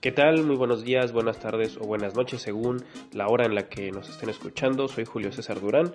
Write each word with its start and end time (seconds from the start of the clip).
¿Qué 0.00 0.12
tal? 0.12 0.44
Muy 0.44 0.54
buenos 0.54 0.84
días, 0.84 1.10
buenas 1.10 1.40
tardes 1.40 1.76
o 1.76 1.80
buenas 1.80 2.14
noches 2.14 2.40
según 2.40 2.84
la 3.10 3.26
hora 3.26 3.46
en 3.46 3.56
la 3.56 3.68
que 3.68 3.90
nos 3.90 4.08
estén 4.08 4.28
escuchando. 4.28 4.86
Soy 4.86 5.04
Julio 5.04 5.32
César 5.32 5.60
Durán 5.60 5.92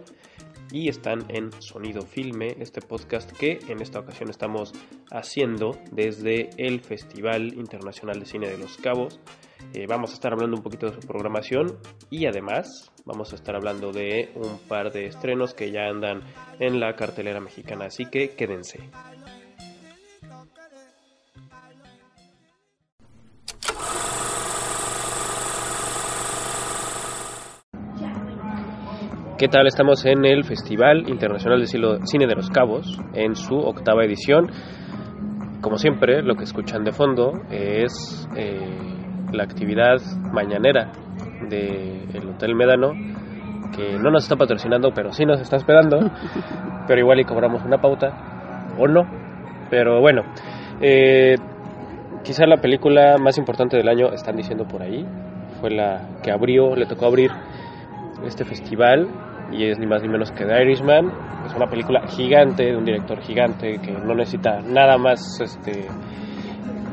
y 0.73 0.89
están 0.89 1.23
en 1.29 1.53
Sonido 1.61 2.01
Filme, 2.01 2.57
este 2.59 2.81
podcast 2.81 3.31
que 3.31 3.59
en 3.69 3.81
esta 3.81 3.99
ocasión 3.99 4.29
estamos 4.29 4.73
haciendo 5.09 5.79
desde 5.93 6.49
el 6.57 6.81
Festival 6.81 7.53
Internacional 7.53 8.19
de 8.19 8.25
Cine 8.25 8.49
de 8.49 8.57
Los 8.57 8.75
Cabos. 8.75 9.21
Eh, 9.73 9.85
vamos 9.87 10.11
a 10.11 10.15
estar 10.15 10.33
hablando 10.33 10.57
un 10.57 10.63
poquito 10.63 10.87
de 10.87 11.01
su 11.01 11.07
programación 11.07 11.77
y 12.09 12.25
además 12.25 12.91
vamos 13.05 13.31
a 13.31 13.37
estar 13.37 13.55
hablando 13.55 13.93
de 13.93 14.33
un 14.35 14.59
par 14.67 14.91
de 14.91 15.05
estrenos 15.05 15.53
que 15.53 15.71
ya 15.71 15.87
andan 15.87 16.23
en 16.59 16.81
la 16.81 16.97
cartelera 16.97 17.39
mexicana, 17.39 17.85
así 17.85 18.05
que 18.07 18.31
quédense. 18.31 18.81
¿Qué 29.43 29.49
tal? 29.49 29.67
Estamos 29.67 30.05
en 30.05 30.23
el 30.23 30.45
Festival 30.45 31.09
Internacional 31.09 31.59
de 31.59 31.67
Cine 31.67 32.27
de 32.27 32.33
los 32.33 32.49
Cabos, 32.49 32.97
en 33.13 33.35
su 33.35 33.57
octava 33.57 34.05
edición. 34.05 34.49
Como 35.59 35.77
siempre, 35.77 36.23
lo 36.23 36.35
que 36.35 36.45
escuchan 36.45 36.85
de 36.85 36.93
fondo 36.93 37.33
es 37.51 38.25
eh, 38.37 38.57
la 39.33 39.43
actividad 39.43 39.97
mañanera 40.31 40.93
del 41.49 42.29
Hotel 42.29 42.55
Médano, 42.55 42.93
que 43.75 43.99
no 43.99 44.11
nos 44.11 44.23
está 44.23 44.37
patrocinando, 44.37 44.91
pero 44.95 45.11
sí 45.11 45.25
nos 45.25 45.41
está 45.41 45.57
esperando, 45.57 45.99
pero 46.87 47.01
igual 47.01 47.19
y 47.19 47.25
cobramos 47.25 47.65
una 47.65 47.81
pauta, 47.81 48.71
o 48.79 48.87
no. 48.87 49.01
Pero 49.69 49.99
bueno, 49.99 50.21
eh, 50.79 51.35
quizá 52.23 52.45
la 52.45 52.61
película 52.61 53.17
más 53.17 53.37
importante 53.37 53.75
del 53.75 53.89
año, 53.89 54.13
están 54.13 54.37
diciendo 54.37 54.65
por 54.65 54.83
ahí, 54.83 55.05
fue 55.59 55.69
la 55.69 56.21
que 56.23 56.31
abrió, 56.31 56.77
le 56.77 56.85
tocó 56.85 57.07
abrir 57.07 57.29
este 58.25 58.45
festival 58.45 59.09
y 59.51 59.69
es 59.69 59.79
ni 59.79 59.85
más 59.85 60.01
ni 60.01 60.09
menos 60.09 60.31
que 60.31 60.45
The 60.45 60.61
Irishman. 60.63 61.11
Es 61.45 61.53
una 61.53 61.67
película 61.67 62.07
gigante 62.07 62.63
de 62.63 62.77
un 62.77 62.85
director 62.85 63.21
gigante 63.21 63.79
que 63.79 63.91
no 63.91 64.15
necesita 64.15 64.61
nada 64.61 64.97
más 64.97 65.39
este, 65.41 65.87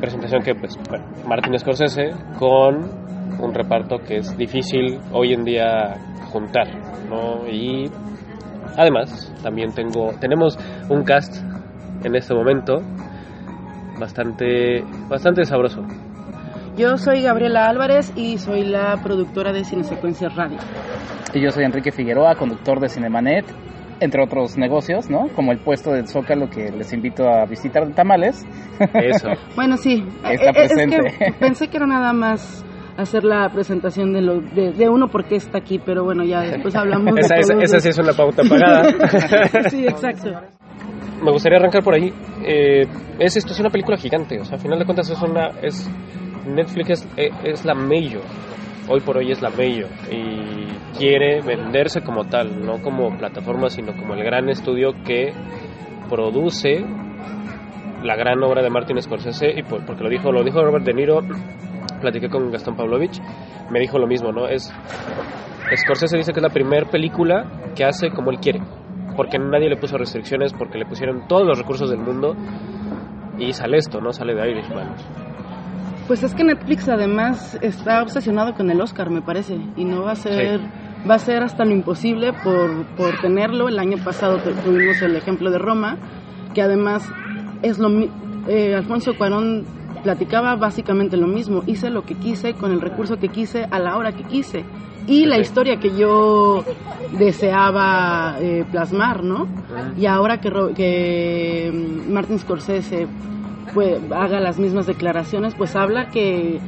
presentación 0.01 0.43
que 0.43 0.55
pues, 0.55 0.77
bueno, 0.89 1.05
Martin 1.27 1.59
Scorsese 1.59 2.11
con 2.39 3.11
un 3.41 3.55
reparto 3.55 3.99
que 3.99 4.17
es 4.17 4.37
difícil 4.37 4.99
hoy 5.13 5.33
en 5.33 5.45
día 5.45 5.95
juntar, 6.33 6.67
¿no? 7.09 7.47
Y 7.49 7.91
además 8.77 9.33
también 9.43 9.73
tengo 9.73 10.13
tenemos 10.21 10.59
un 10.89 11.05
cast 11.05 11.43
en 12.05 12.17
este 12.17 12.35
momento 12.35 12.79
bastante 13.99 14.85
bastante 15.09 15.45
sabroso. 15.45 15.83
Yo 16.77 16.97
soy 16.97 17.23
Gabriela 17.23 17.67
Álvarez 17.67 18.13
y 18.17 18.39
soy 18.39 18.65
la 18.65 18.97
productora 19.03 19.53
de 19.53 19.65
Cine 19.65 19.85
Secuencias 19.85 20.35
Radio. 20.35 20.59
Y 21.35 21.41
yo 21.41 21.51
soy 21.51 21.65
Enrique 21.65 21.93
Figueroa, 21.93 22.35
conductor 22.35 22.81
de 22.81 22.89
Cinemanet, 22.89 23.45
entre 24.01 24.23
otros 24.23 24.57
negocios, 24.57 25.09
¿no? 25.09 25.29
Como 25.35 25.53
el 25.53 25.59
puesto 25.59 25.93
del 25.93 26.09
Zócalo 26.09 26.49
que 26.49 26.71
les 26.71 26.93
invito 26.93 27.29
a 27.29 27.45
visitar 27.45 27.87
de 27.87 27.93
tamales. 27.93 28.45
Eso. 28.95 29.29
bueno, 29.57 29.77
sí. 29.77 30.05
Está 30.29 30.53
presente. 30.53 30.97
Es 31.07 31.17
que 31.17 31.33
pensé 31.39 31.69
que 31.69 31.77
era 31.77 31.87
nada 31.87 32.13
más 32.13 32.65
hacer 32.97 33.25
la 33.25 33.49
presentación 33.51 34.13
de, 34.13 34.21
lo, 34.21 34.41
de, 34.41 34.89
uno 34.89 35.09
porque 35.09 35.37
está 35.37 35.59
aquí, 35.59 35.79
pero 35.79 36.05
bueno, 36.05 36.25
ya 36.25 36.41
después 36.41 36.75
hablamos 36.75 37.17
esa, 37.19 37.35
de 37.35 37.41
esa, 37.41 37.55
esa 37.63 37.81
sí 37.81 37.89
es 37.91 37.99
una 37.99 38.13
pauta 38.13 38.43
pagada. 38.43 38.91
sí, 39.71 39.87
exacto. 39.87 40.31
Me 41.23 41.31
gustaría 41.31 41.59
arrancar 41.59 41.83
por 41.83 41.95
ahí. 41.95 42.13
Eh, 42.45 42.87
es 43.19 43.37
esto 43.37 43.53
es 43.53 43.61
una 43.61 43.71
película 43.71 43.97
gigante, 43.97 44.41
o 44.41 44.45
sea, 44.45 44.57
a 44.57 44.61
final 44.61 44.79
de 44.79 44.85
cuentas 44.85 45.09
es 45.11 45.23
una 45.23 45.49
es 45.63 45.91
Netflix 46.47 46.91
es, 46.91 47.09
es 47.45 47.65
la 47.65 47.75
mayor, 47.75 48.23
hoy 48.91 49.01
por 49.01 49.17
hoy 49.17 49.31
es 49.31 49.41
la 49.41 49.51
mayor 49.51 49.89
y 50.11 50.99
quiere 50.99 51.41
venderse 51.41 52.03
como 52.03 52.25
tal, 52.25 52.65
no 52.65 52.83
como 52.83 53.17
plataforma, 53.17 53.71
sino 53.71 53.97
como 53.97 54.15
el 54.15 54.25
gran 54.25 54.49
estudio 54.49 54.93
que 55.05 55.33
produce 56.09 56.85
la 58.03 58.17
gran 58.17 58.43
obra 58.43 58.63
de 58.63 58.71
Martin 58.71 59.01
Scorsese 59.01 59.51
y 59.51 59.63
porque 59.63 60.03
lo 60.03 60.11
dijo 60.11 60.33
lo 60.33 60.43
dijo 60.43 60.61
Robert 60.63 60.85
De 60.85 60.93
Niro, 60.93 61.21
platiqué 62.01 62.29
con 62.29 62.51
Gastón 62.51 62.77
Pavlovich, 62.77 63.21
me 63.71 63.79
dijo 63.79 63.99
lo 63.99 64.09
mismo, 64.09 64.33
¿no? 64.33 64.49
Es 64.49 64.73
Scorsese 65.77 66.17
dice 66.17 66.33
que 66.33 66.41
es 66.41 66.43
la 66.43 66.51
primera 66.51 66.91
película 66.91 67.45
que 67.77 67.85
hace 67.85 68.11
como 68.11 68.33
él 68.33 68.41
quiere, 68.41 68.61
porque 69.17 69.39
nadie 69.39 69.69
le 69.69 69.77
puso 69.77 69.97
restricciones, 69.99 70.53
porque 70.53 70.79
le 70.79 70.87
pusieron 70.87 71.29
todos 71.29 71.47
los 71.47 71.59
recursos 71.59 71.91
del 71.91 72.01
mundo 72.01 72.35
y 73.39 73.53
sale 73.53 73.77
esto, 73.77 74.01
¿no? 74.01 74.13
Sale 74.13 74.35
de 74.35 74.51
Irishman. 74.51 75.30
Pues 76.11 76.25
es 76.25 76.35
que 76.35 76.43
Netflix 76.43 76.89
además 76.89 77.57
está 77.63 78.03
obsesionado 78.03 78.55
con 78.55 78.69
el 78.69 78.81
Oscar, 78.81 79.11
me 79.11 79.23
parece, 79.23 79.61
y 79.77 79.85
no 79.85 80.03
va 80.03 80.11
a 80.11 80.17
ser 80.17 80.59
va 81.09 81.15
a 81.15 81.19
ser 81.21 81.45
hasta 81.45 81.65
lo 81.65 81.71
imposible 81.71 82.33
por, 82.33 82.85
por 82.97 83.21
tenerlo. 83.21 83.69
El 83.69 83.79
año 83.79 83.97
pasado 84.03 84.39
tuvimos 84.65 85.01
el 85.03 85.15
ejemplo 85.15 85.53
de 85.53 85.59
Roma, 85.59 85.99
que 86.53 86.63
además 86.63 87.09
es 87.63 87.79
lo 87.79 87.89
eh, 88.49 88.75
Alfonso 88.75 89.17
Cuarón 89.17 89.65
platicaba 90.03 90.57
básicamente 90.57 91.17
lo 91.17 91.29
mismo. 91.29 91.63
Hice 91.69 91.91
lo 91.91 92.03
que 92.03 92.17
quise 92.17 92.55
con 92.55 92.73
el 92.73 92.81
recurso 92.81 93.19
que 93.19 93.29
quise 93.29 93.69
a 93.71 93.79
la 93.79 93.97
hora 93.97 94.11
que 94.11 94.25
quise 94.25 94.65
y 95.07 95.27
la 95.27 95.39
historia 95.39 95.77
que 95.77 95.97
yo 95.97 96.65
deseaba 97.17 98.35
eh, 98.41 98.65
plasmar, 98.69 99.23
¿no? 99.23 99.47
Y 99.97 100.07
ahora 100.07 100.41
que, 100.41 100.51
que 100.75 101.71
mm, 101.73 102.13
Martin 102.13 102.41
Scorsese 102.41 103.07
pues, 103.75 104.01
haga 104.13 104.41
las 104.41 104.59
mismas 104.59 104.87
declaraciones, 104.87 105.55
pues 105.55 105.77
habla 105.77 106.09
que, 106.09 106.59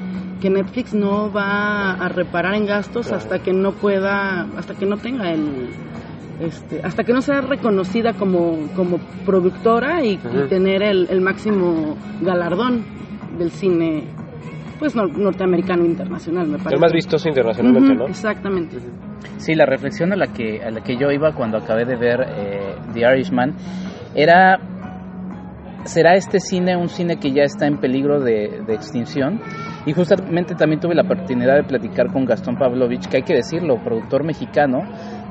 que 0.41 0.50
Netflix 0.50 0.94
no 0.94 1.32
va 1.32 1.92
a 1.92 2.08
reparar 2.08 2.54
en 2.54 2.66
gastos 2.66 3.12
hasta 3.12 3.41
que 3.41 3.53
no 3.53 3.72
pueda, 3.72 4.47
hasta 4.56 4.75
que 4.75 4.86
no 4.86 4.97
tenga 4.97 5.30
el, 5.30 5.70
este, 6.41 6.80
hasta 6.82 7.04
que 7.04 7.12
no 7.12 7.22
sea 7.22 7.41
reconocida 7.41 8.14
como, 8.14 8.69
como 8.75 8.98
productora 9.25 10.04
y, 10.04 10.19
tener 10.48 10.82
el, 10.82 11.08
el, 11.10 11.20
máximo 11.20 11.97
galardón 12.20 12.84
del 13.38 13.50
cine 13.50 14.04
pues 14.78 14.97
norteamericano 14.97 15.84
internacional 15.84 16.48
me 16.48 16.59
parece. 16.59 16.74
El 16.74 16.80
más 16.80 16.92
vistoso 16.92 17.28
internacionalmente, 17.28 17.94
¿no? 17.94 18.06
Exactamente. 18.09 18.78
Sí, 19.36 19.54
la 19.54 19.64
reflexión 19.64 20.12
a 20.12 20.16
la 20.16 20.26
que 20.32 20.60
a 20.60 20.72
la 20.72 20.80
que 20.80 20.97
yo 20.97 21.12
iba 21.12 21.32
cuando 21.32 21.59
acabé 21.59 21.84
de 21.84 21.94
ver 21.97 22.20
eh, 22.28 22.74
The 22.92 23.00
Irishman 23.00 23.54
era 24.16 24.59
¿Será 25.84 26.15
este 26.15 26.38
cine 26.38 26.76
un 26.76 26.88
cine 26.88 27.19
que 27.19 27.32
ya 27.32 27.43
está 27.43 27.66
en 27.66 27.78
peligro 27.78 28.20
de, 28.20 28.62
extinción? 28.69 29.41
Y 29.84 29.93
justamente 29.93 30.54
también 30.54 30.81
tuve 30.81 30.94
la 30.94 31.03
oportunidad 31.03 31.56
de 31.56 31.65
platicar 31.65 32.12
con 32.12 32.25
Gastón 32.25 32.56
Pavlovich, 32.56 33.09
que 33.09 33.19
hay 33.19 33.22
que 33.22 33.34
decirlo, 33.34 33.82
productor 33.82 34.25
mexicano, 34.25 34.82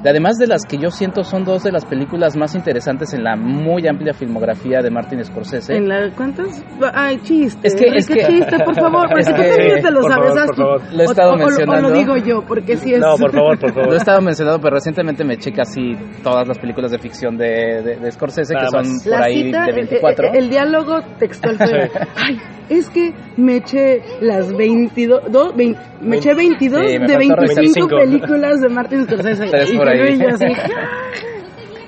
además 0.09 0.37
de 0.37 0.47
las 0.47 0.65
que 0.65 0.77
yo 0.77 0.89
siento 0.89 1.23
son 1.23 1.43
dos 1.43 1.63
de 1.63 1.71
las 1.71 1.85
películas 1.85 2.35
más 2.35 2.55
interesantes 2.55 3.13
en 3.13 3.23
la 3.23 3.35
muy 3.35 3.87
amplia 3.87 4.13
filmografía 4.13 4.81
de 4.81 4.89
Martin 4.89 5.23
Scorsese. 5.23 5.75
¿En 5.75 5.87
la 5.87 6.11
cuántas? 6.15 6.63
Ay, 6.93 7.19
chiste. 7.19 7.67
Es 7.67 7.75
que, 7.75 7.85
es 7.95 8.07
que 8.07 8.25
chiste, 8.25 8.57
por 8.65 8.75
favor, 8.75 9.07
porque 9.09 9.23
tú 9.23 9.31
también 9.31 9.81
te 9.81 9.91
lo 9.91 10.01
sabes. 10.03 10.31
Favor, 10.55 10.81
Lo 10.93 11.01
he 11.01 11.05
estado 11.05 11.35
mencionando. 11.35 11.87
O, 11.87 11.91
lo 11.91 11.97
digo 11.97 12.17
yo, 12.17 12.41
porque 12.45 12.77
sí 12.77 12.93
es... 12.93 12.99
No, 12.99 13.15
por 13.15 13.31
favor, 13.31 13.59
por 13.59 13.73
favor. 13.73 13.87
Lo 13.87 13.93
he 13.93 13.97
estado 13.97 14.21
mencionando, 14.21 14.59
pero 14.61 14.75
recientemente 14.75 15.23
me 15.23 15.35
eché 15.35 15.51
casi 15.51 15.95
todas 16.23 16.47
las 16.47 16.57
películas 16.57 16.91
de 16.91 16.99
ficción 16.99 17.37
de, 17.37 17.97
de, 18.01 18.11
Scorsese, 18.11 18.53
que 18.55 18.67
son 18.67 18.85
por 19.03 19.21
ahí 19.21 19.51
de 19.51 19.73
24. 19.73 20.29
El, 20.29 20.35
el, 20.35 20.49
diálogo 20.49 20.99
textual 21.19 21.57
fue, 21.57 21.89
ay, 22.15 22.37
es 22.69 22.89
que 22.89 23.13
me 23.37 23.57
eché 23.57 24.01
las 24.41 24.53
22, 24.57 25.55
me 26.01 26.17
eché 26.17 26.33
22 26.33 26.81
de 26.81 27.17
25, 27.17 27.87
películas 27.87 28.61
de 28.61 28.69
Martin 28.69 29.05
Scorsese. 29.05 29.45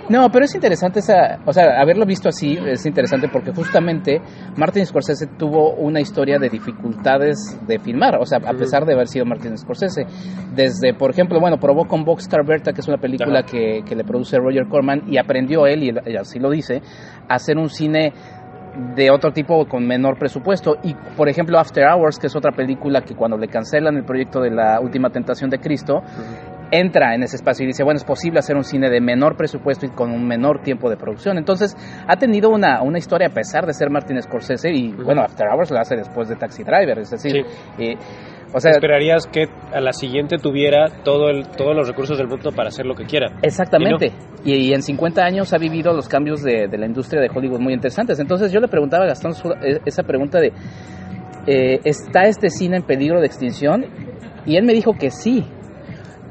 No, 0.10 0.30
pero 0.30 0.44
es 0.44 0.54
interesante 0.54 1.00
esa, 1.00 1.40
o 1.46 1.54
sea, 1.54 1.80
haberlo 1.82 2.06
visto 2.06 2.28
así 2.28 2.58
es 2.66 2.86
interesante 2.86 3.30
porque 3.30 3.54
justamente 3.54 4.22
Martin 4.58 4.86
Scorsese 4.86 5.28
tuvo 5.38 5.76
una 5.76 6.02
historia 6.02 6.40
de 6.40 6.50
dificultades 6.50 7.38
de 7.66 7.80
filmar, 7.80 8.18
o 8.20 8.26
sea, 8.26 8.40
a 8.40 8.54
pesar 8.54 8.86
de 8.86 8.94
haber 8.94 9.08
sido 9.08 9.26
Martin 9.26 9.58
Scorsese. 9.58 10.06
Desde, 10.54 10.94
por 10.94 11.12
ejemplo, 11.12 11.40
bueno, 11.40 11.58
probó 11.58 11.86
con 11.88 12.04
Boxcar 12.04 12.46
Berta, 12.46 12.74
que 12.74 12.82
es 12.82 12.88
una 12.88 12.98
película 12.98 13.44
que, 13.44 13.82
que, 13.86 13.96
le 13.96 14.04
produce 14.04 14.38
Roger 14.38 14.68
Corman, 14.68 15.04
y 15.08 15.18
aprendió 15.18 15.66
él, 15.68 15.84
y 15.84 16.16
así 16.18 16.38
lo 16.38 16.50
dice, 16.50 16.82
a 17.30 17.36
hacer 17.36 17.58
un 17.58 17.70
cine 17.70 18.12
de 18.96 19.12
otro 19.12 19.32
tipo 19.32 19.66
con 19.68 19.86
menor 19.86 20.18
presupuesto. 20.18 20.78
Y 20.84 20.96
por 21.16 21.30
ejemplo, 21.30 21.60
After 21.60 21.86
Hours, 21.86 22.20
que 22.20 22.28
es 22.28 22.36
otra 22.36 22.52
película 22.52 23.02
que 23.02 23.16
cuando 23.16 23.38
le 23.38 23.48
cancelan 23.48 23.96
el 23.98 24.04
proyecto 24.04 24.42
de 24.42 24.52
la 24.52 24.80
última 24.80 25.10
tentación 25.10 25.50
de 25.50 25.60
Cristo, 25.60 26.02
entra 26.72 27.14
en 27.14 27.22
ese 27.22 27.36
espacio 27.36 27.64
y 27.64 27.68
dice, 27.68 27.84
bueno, 27.84 27.98
es 27.98 28.04
posible 28.04 28.40
hacer 28.40 28.56
un 28.56 28.64
cine 28.64 28.90
de 28.90 29.00
menor 29.00 29.38
presupuesto 29.38 29.86
y 29.86 29.90
con 29.90 30.12
un 30.12 30.28
menor 30.28 30.62
tiempo 30.62 30.90
de 30.90 30.98
producción. 30.98 31.38
Entonces, 31.38 31.78
ha 32.08 32.16
tenido 32.16 32.50
una, 32.50 32.82
una 32.82 32.98
historia 32.98 33.28
a 33.28 33.32
pesar 33.32 33.68
de 33.68 33.74
ser 33.74 33.92
Martin 33.92 34.20
Scorsese 34.22 34.72
y, 34.72 34.92
bueno, 34.92 35.22
After 35.22 35.48
Hours 35.48 35.70
lo 35.70 35.80
hace 35.80 35.96
después 35.96 36.30
de 36.30 36.36
Taxi 36.36 36.64
Driver, 36.64 36.98
es 36.98 37.12
decir, 37.12 37.46
eh, 37.78 37.96
o 38.54 38.60
sea, 38.60 38.72
esperarías 38.72 39.26
que 39.26 39.48
a 39.74 39.82
la 39.82 39.94
siguiente 39.94 40.38
tuviera 40.38 40.88
todo 41.04 41.30
el, 41.30 41.48
todos 41.48 41.76
los 41.76 41.88
recursos 41.88 42.18
del 42.18 42.28
mundo 42.28 42.52
para 42.52 42.70
hacer 42.70 42.86
lo 42.86 42.94
que 42.96 43.06
quiera. 43.06 43.28
Exactamente. 43.42 44.12
Y, 44.46 44.74
en 44.74 44.84
50 44.84 45.24
años 45.24 45.54
ha 45.54 45.58
vivido 45.58 45.94
los 45.94 46.08
cambios 46.08 46.44
de, 46.44 46.68
de, 46.68 46.78
la 46.78 46.86
industria 46.86 47.22
de 47.22 47.30
Hollywood 47.34 47.60
muy 47.60 47.74
interesantes. 47.74 48.20
Entonces 48.20 48.52
yo 48.52 48.60
le 48.60 48.68
preguntaba 48.68 49.06
a 49.06 49.08
Gastón 49.08 49.34
e, 49.62 49.80
esa 49.86 50.04
pregunta 50.04 50.40
de 50.40 50.54
eh, 51.48 51.80
¿está 51.84 52.24
este 52.24 52.50
cine 52.50 52.78
en 52.78 52.84
peligro 52.84 53.20
de 53.20 53.26
extinción? 53.26 53.86
Y 54.46 54.56
él 54.56 54.66
me 54.66 54.74
dijo 54.74 54.94
que 54.94 55.10
sí, 55.10 55.46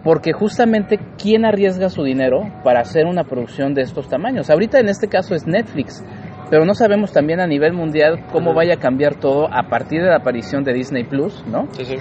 porque 0.04 0.32
justamente 0.32 0.98
¿quién 1.20 1.44
arriesga 1.44 1.88
su 1.88 2.02
dinero 2.02 2.42
para 2.64 2.80
hacer 2.80 3.06
una 3.06 3.24
producción 3.24 3.74
de 3.74 3.82
estos 3.82 4.08
tamaños? 4.08 4.48
Ahorita 4.48 4.78
en 4.78 4.88
este 4.88 5.08
caso 5.08 5.34
es 5.34 5.46
Netflix, 5.46 6.02
pero 6.52 6.66
no 6.66 6.74
sabemos 6.74 7.12
también 7.12 7.40
a 7.40 7.46
nivel 7.46 7.72
mundial 7.72 8.26
cómo 8.30 8.52
vaya 8.52 8.74
a 8.74 8.76
cambiar 8.76 9.14
todo 9.14 9.48
a 9.50 9.70
partir 9.70 10.02
de 10.02 10.08
la 10.08 10.16
aparición 10.16 10.64
de 10.64 10.74
Disney 10.74 11.02
Plus, 11.02 11.42
¿no? 11.46 11.66
Sí, 11.72 11.86
sí. 11.86 11.96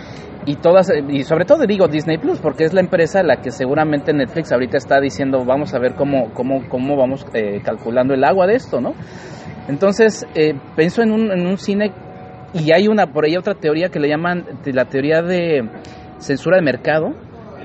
Y 0.46 0.58
todas 0.58 0.92
y 1.08 1.24
sobre 1.24 1.46
todo 1.46 1.66
digo 1.66 1.88
Disney 1.88 2.18
Plus 2.18 2.40
porque 2.40 2.66
es 2.66 2.74
la 2.74 2.82
empresa 2.82 3.24
la 3.24 3.38
que 3.38 3.52
seguramente 3.52 4.12
Netflix 4.12 4.52
ahorita 4.52 4.76
está 4.76 5.00
diciendo 5.00 5.46
vamos 5.46 5.74
a 5.74 5.80
ver 5.80 5.96
cómo 5.96 6.34
cómo 6.34 6.68
cómo 6.68 6.98
vamos 6.98 7.26
eh, 7.34 7.62
calculando 7.64 8.14
el 8.14 8.26
agua 8.26 8.46
de 8.46 8.56
esto, 8.56 8.82
¿no? 8.82 8.94
Entonces 9.70 10.28
eh, 10.36 10.54
pienso 10.76 11.02
en 11.02 11.14
un, 11.14 11.32
en 11.32 11.48
un 11.48 11.58
cine 11.58 11.94
y 12.54 12.74
hay 12.74 12.90
una 12.90 13.08
por 13.08 13.24
ahí 13.24 13.38
otra 13.38 13.54
teoría 13.54 13.88
que 13.88 14.02
le 14.02 14.10
llaman 14.10 14.44
la 14.66 14.84
teoría 14.84 15.22
de 15.22 15.62
censura 16.18 16.58
de 16.58 16.64
mercado, 16.64 17.14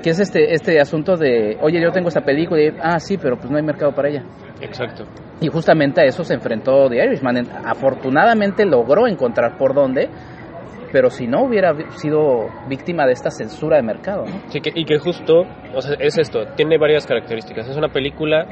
que 0.05 0.11
es 0.11 0.21
este 0.21 0.55
este 0.55 0.79
asunto 0.79 1.17
de 1.17 1.59
oye 1.61 1.83
yo 1.83 1.91
tengo 1.91 2.07
esta 2.07 2.25
película 2.25 2.63
y 2.63 2.69
ah 2.81 3.01
sí 3.01 3.19
pero 3.19 3.39
pues 3.39 3.51
no 3.51 3.57
hay 3.57 3.65
mercado 3.65 3.93
para 3.93 4.09
ella. 4.09 4.23
Exacto. 4.67 5.05
Y 5.41 5.49
justamente 5.49 6.01
a 6.01 6.05
eso 6.05 6.25
se 6.25 6.35
enfrentó 6.35 6.89
The 6.89 7.05
Irishman. 7.05 7.47
Afortunadamente 7.65 8.65
logró 8.65 9.07
encontrar 9.07 9.57
por 9.59 9.75
dónde, 9.75 10.09
pero 10.93 11.11
si 11.11 11.27
no 11.27 11.45
hubiera 11.45 11.75
sido 11.91 12.47
víctima 12.69 13.07
de 13.07 13.13
esta 13.13 13.31
censura 13.31 13.77
de 13.77 13.83
mercado. 13.83 14.25
¿no? 14.25 14.51
Sí, 14.51 14.61
que, 14.61 14.73
y 14.75 14.85
que 14.85 14.99
justo, 14.99 15.43
o 15.75 15.81
sea, 15.81 15.97
es 15.99 16.19
esto, 16.19 16.47
tiene 16.57 16.79
varias 16.79 17.07
características. 17.07 17.69
Es 17.69 17.77
una 17.77 17.89
película 17.89 18.47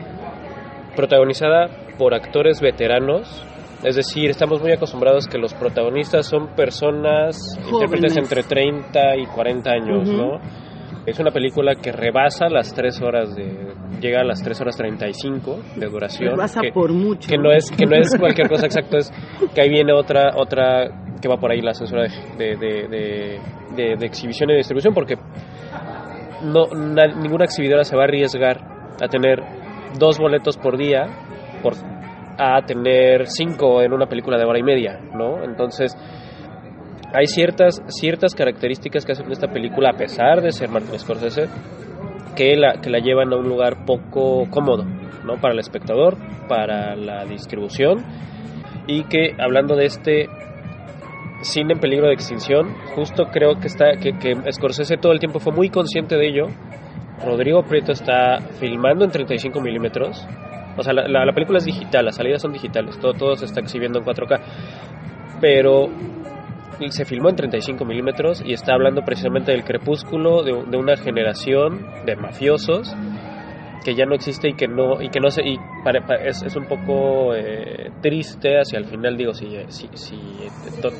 protagonizada 0.95 1.69
por 1.99 2.15
actores 2.15 2.61
veteranos, 2.61 3.45
es 3.83 3.97
decir, 3.97 4.31
estamos 4.31 4.61
muy 4.63 4.73
acostumbrados 4.73 5.27
que 5.27 5.39
los 5.39 5.53
protagonistas 5.55 6.27
son 6.27 6.55
personas, 6.55 7.37
intérpretes 7.71 8.17
entre 8.17 8.43
30 8.43 9.17
y 9.17 9.27
40 9.27 9.71
años, 9.71 10.09
¿no? 10.09 10.41
Es 11.07 11.19
una 11.19 11.31
película 11.31 11.75
que 11.75 11.93
rebasa 11.93 12.49
las 12.49 12.73
3 12.75 13.03
horas 13.03 13.37
de 13.37 13.75
llega 14.01 14.21
a 14.21 14.25
las 14.25 14.43
3 14.43 14.61
horas 14.61 14.77
35 14.77 15.59
de 15.77 15.87
duración. 15.87 16.31
Rebasa 16.31 16.61
por 16.73 16.93
mucho. 16.93 17.29
Que 17.29 17.37
no 17.37 17.53
es 17.53 17.71
que 17.71 17.87
no 17.87 17.97
es 17.97 18.17
cualquier 18.19 18.49
cosa 18.49 18.67
exacto, 18.67 18.97
es 18.97 19.11
que 19.55 19.61
ahí 19.61 19.69
viene 19.69 19.93
otra 19.93 20.33
otra 20.37 20.89
que 21.21 21.29
va 21.29 21.37
por 21.37 21.51
ahí 21.51 21.61
la 21.61 21.75
censura 21.75 22.03
de, 22.03 22.57
de, 22.57 23.41
de, 23.77 23.97
de 23.97 24.07
exhibición 24.07 24.51
y 24.51 24.57
distribución 24.57 24.95
porque 24.95 25.17
no 26.43 26.67
na, 26.67 27.07
ninguna 27.07 27.45
exhibidora 27.45 27.85
se 27.85 27.97
va 27.97 28.03
a 28.03 28.05
arriesgar 28.05 28.61
a 29.03 29.09
tener 29.09 29.41
dos 29.99 30.19
boletos 30.19 30.57
por 30.57 30.77
día 30.77 31.07
por 31.63 31.75
a 32.37 32.61
tener 32.67 33.27
cinco 33.27 33.81
en 33.83 33.93
una 33.93 34.07
película 34.07 34.37
de 34.37 34.45
hora 34.45 34.59
y 34.59 34.63
media, 34.63 34.99
¿no? 35.15 35.43
Entonces 35.45 35.97
hay 37.15 37.27
ciertas, 37.27 37.81
ciertas 37.87 38.35
características 38.35 39.07
que 39.07 39.13
hacen 39.13 39.31
esta 39.31 39.47
película, 39.49 39.91
a 39.91 39.97
pesar 39.97 40.43
de 40.43 40.51
ser 40.51 40.69
Martin 40.69 40.99
Scorsese, 40.99 41.49
que 42.35 42.57
la, 42.57 42.81
que 42.81 42.91
la 42.91 42.99
llevan 42.99 43.33
a 43.33 43.37
un 43.37 43.49
lugar 43.49 43.85
poco 43.87 44.51
cómodo, 44.51 44.85
¿no? 45.25 45.41
Para 45.41 45.55
el 45.55 45.61
espectador, 45.61 46.17
para 46.49 46.97
la 46.97 47.25
distribución, 47.25 48.05
y 48.89 49.05
que 49.05 49.37
hablando 49.39 49.77
de 49.77 49.87
este 49.87 50.29
cine 51.43 51.75
en 51.75 51.81
peligro 51.81 52.09
de 52.09 52.15
extinción, 52.15 52.75
justo 52.97 53.27
creo 53.31 53.61
que, 53.61 53.69
está, 53.69 53.93
que, 54.01 54.19
que 54.19 54.35
Scorsese 54.53 54.97
todo 54.97 55.13
el 55.13 55.21
tiempo 55.21 55.39
fue 55.39 55.53
muy 55.53 55.71
consciente 55.71 56.17
de 56.17 56.29
ello. 56.29 56.47
Rodrigo 57.25 57.63
Prieto 57.63 57.93
está 57.93 58.41
filmando 58.59 59.05
en 59.05 59.13
35 59.13 59.61
milímetros. 59.61 60.27
O 60.77 60.83
sea, 60.83 60.93
la, 60.93 61.07
la, 61.07 61.25
la, 61.25 61.33
película 61.33 61.59
es 61.59 61.65
digital, 61.65 62.07
las 62.07 62.17
salidas 62.17 62.43
son 62.43 62.53
digitales, 62.53 62.99
todo, 62.99 63.13
todo 63.13 63.37
se 63.37 63.45
está 63.45 63.61
exhibiendo 63.61 64.01
en 64.01 64.05
4K. 64.05 64.41
Pero 65.41 65.89
se 66.91 67.05
filmó 67.05 67.31
en 67.31 67.37
35 67.37 67.85
milímetros 67.85 68.43
y 68.45 68.53
está 68.53 68.75
hablando 68.75 69.03
precisamente 69.03 69.53
del 69.53 69.65
crepúsculo 69.65 70.43
de, 70.43 70.53
de, 70.71 70.77
una 70.77 70.97
generación 70.97 71.87
de 72.05 72.17
mafiosos 72.17 72.95
que 73.85 73.95
ya 73.95 74.07
no 74.07 74.15
existe 74.15 74.49
y 74.49 74.55
que 74.55 74.67
no 74.67 75.01
y 75.03 75.11
que 75.11 75.21
no 75.21 75.31
se 75.31 75.43
y 75.43 75.59
para, 75.85 76.01
para, 76.07 76.25
es, 76.25 76.43
es, 76.43 76.57
un 76.57 76.65
poco 76.65 77.35
eh, 77.35 77.91
triste 78.01 78.59
hacia 78.59 78.79
el 78.79 78.87
final 78.87 79.17
digo 79.17 79.35
si, 79.35 79.47
si, 79.69 79.89
si 79.93 80.19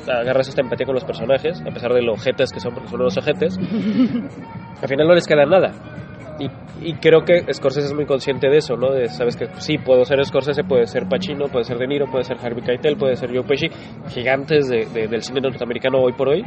agarras 0.07 0.47
esta 0.47 0.61
empatía 0.61 0.85
con 0.85 0.93
los 0.93 1.03
personajes 1.03 1.61
a 1.61 1.71
pesar 1.71 1.93
de 1.93 2.03
los 2.03 2.19
ojetes 2.19 2.51
que 2.51 2.59
son 2.59 2.73
porque 2.73 2.89
son 2.89 3.01
unos 3.01 3.17
ojetes 3.17 3.57
al 4.81 4.87
final 4.87 5.07
no 5.07 5.15
les 5.15 5.25
queda 5.25 5.45
nada 5.45 5.71
y, 6.39 6.89
y, 6.89 6.93
creo 6.95 7.23
que 7.23 7.53
Scorsese 7.53 7.87
es 7.87 7.93
muy 7.93 8.05
consciente 8.05 8.49
de 8.49 8.57
eso, 8.57 8.75
¿no? 8.75 8.91
De, 8.91 9.07
sabes 9.07 9.37
que 9.37 9.47
sí, 9.59 9.77
puedo 9.77 10.03
ser 10.05 10.23
Scorsese, 10.25 10.63
puede 10.63 10.87
ser 10.87 11.07
Pacino, 11.07 11.47
puede 11.47 11.65
ser 11.65 11.77
De 11.77 11.87
Niro, 11.87 12.07
puede 12.11 12.23
ser 12.23 12.37
Harvey 12.41 12.63
Keitel, 12.63 12.97
puede 12.97 13.15
ser 13.15 13.31
Joe 13.33 13.43
Pesci, 13.43 13.67
gigantes 14.09 14.67
de, 14.67 14.85
de, 14.85 15.07
del 15.07 15.21
cine 15.21 15.41
norteamericano 15.41 15.99
hoy 15.99 16.13
por 16.13 16.29
hoy, 16.29 16.43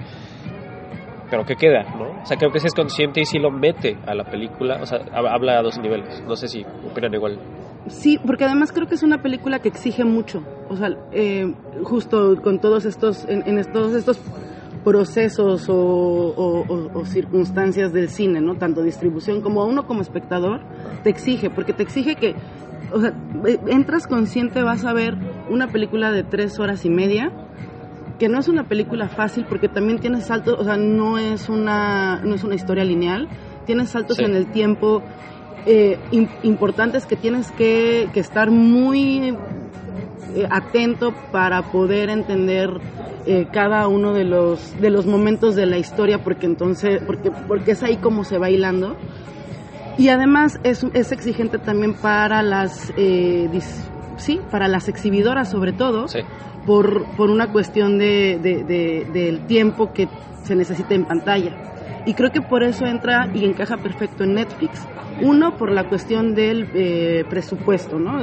pero 1.31 1.45
¿qué 1.45 1.57
queda, 1.57 1.83
no? 1.97 2.23
O 2.23 2.27
sea, 2.27 2.37
creo 2.37 2.51
que 2.51 2.61
sí 2.61 2.67
es 2.67 2.75
consciente 2.75 3.21
y 3.21 3.25
sí 3.25 3.39
lo 3.39 3.51
mete 3.51 3.97
a 4.07 4.15
la 4.15 4.25
película, 4.25 4.79
o 4.81 4.87
sea, 4.87 4.99
habla 5.13 5.59
a 5.59 5.63
dos 5.63 5.79
niveles, 5.79 6.23
no 6.27 6.37
sé 6.37 6.49
si 6.49 6.65
opinan 6.91 7.15
igual. 7.15 7.39
Sí, 7.89 8.19
porque 8.25 8.45
además 8.45 8.73
creo 8.73 8.87
que 8.87 8.95
es 8.95 9.03
una 9.03 9.23
película 9.23 9.61
que 9.61 9.69
exige 9.69 10.05
mucho, 10.05 10.43
o 10.69 10.77
sea, 10.77 10.89
eh, 11.13 11.55
justo 11.85 12.37
con 12.43 12.61
todos 12.61 12.85
estos, 12.85 13.25
en, 13.29 13.47
en 13.47 13.73
todos 13.73 13.95
estos 13.95 14.21
procesos 14.89 15.69
o, 15.69 15.77
o, 15.77 16.65
o, 16.67 16.99
o, 16.99 17.05
circunstancias 17.05 17.93
del 17.93 18.09
cine, 18.09 18.41
¿no? 18.41 18.57
Tanto 18.57 18.83
distribución 18.83 19.43
como 19.43 19.67
uno 19.67 19.87
como 19.87 20.01
espectador 20.01 20.63
te 21.03 21.11
exige, 21.11 21.51
porque 21.51 21.75
te 21.75 21.83
exige 21.83 22.17
que, 22.17 22.35
o 22.91 22.99
sea, 22.99 23.13
entras 23.67 24.07
consciente, 24.07 24.63
vas 24.63 24.87
a 24.87 24.95
ver 24.95 25.15
una 25.51 25.69
película 25.69 26.11
de 26.11 26.23
tres 26.23 26.59
horas 26.59 26.87
y 26.87 26.89
media, 26.89 27.31
que 28.19 28.31
no 28.31 28.41
es 28.41 28.49
una 28.49 28.67
película 28.67 29.11
fácil 29.11 29.45
porque 29.47 29.69
también 29.69 29.99
tiene 29.99 30.23
saltos, 30.23 30.59
o 30.59 30.65
sea, 30.65 30.79
no 30.79 31.19
es 31.19 31.51
una, 31.51 32.23
no 32.25 32.35
es 32.35 32.43
una 32.43 32.55
historia 32.55 32.83
lineal, 32.83 33.29
tienes 33.67 33.91
saltos 33.91 34.17
sí. 34.17 34.25
en 34.25 34.35
el 34.35 34.47
tiempo 34.53 35.03
eh, 35.67 35.99
importantes 36.45 37.05
que 37.05 37.17
tienes 37.17 37.51
que, 37.51 38.09
que 38.15 38.21
estar 38.21 38.51
muy 38.51 39.37
eh, 40.35 40.49
atento 40.51 41.13
para 41.31 41.61
poder 41.61 42.09
entender 42.09 42.71
eh, 43.31 43.47
cada 43.53 43.89
uno 43.89 44.15
de 44.15 44.25
los 44.25 44.81
de 44.81 44.89
los 44.89 45.05
momentos 45.05 45.55
de 45.55 45.67
la 45.67 45.77
historia 45.77 46.25
porque 46.25 46.47
entonces 46.47 47.03
porque 47.07 47.31
porque 47.31 47.73
es 47.73 47.83
ahí 47.83 47.99
como 47.99 48.25
se 48.25 48.39
va 48.39 48.49
hilando. 48.49 48.97
Y 49.99 50.09
además 50.09 50.59
es, 50.63 50.87
es 50.95 51.13
exigente 51.13 51.59
también 51.59 51.93
para 51.93 52.43
las 52.43 52.91
eh, 52.97 53.51
sí 54.19 54.41
para 54.51 54.69
las 54.69 54.89
exhibidoras 54.89 55.51
sobre 55.51 55.73
todo 55.73 56.09
sí. 56.09 56.21
por 56.67 57.05
por 57.17 57.31
una 57.31 57.51
cuestión 57.53 57.99
de, 57.99 58.39
de, 58.43 58.65
de, 58.65 59.07
del 59.13 59.47
tiempo 59.47 59.93
que 59.93 60.09
se 60.45 60.55
necesita 60.55 60.95
en 60.95 61.05
pantalla 61.05 61.53
y 62.07 62.15
creo 62.15 62.31
que 62.31 62.41
por 62.41 62.63
eso 62.63 62.87
entra 62.87 63.29
y 63.35 63.45
encaja 63.45 63.77
perfecto 63.79 64.25
en 64.25 64.35
Netflix 64.35 64.87
uno 65.21 65.57
por 65.57 65.71
la 65.71 65.85
cuestión 65.85 66.35
del 66.35 66.69
eh, 66.75 67.25
presupuesto, 67.29 67.99
¿no? 67.99 68.21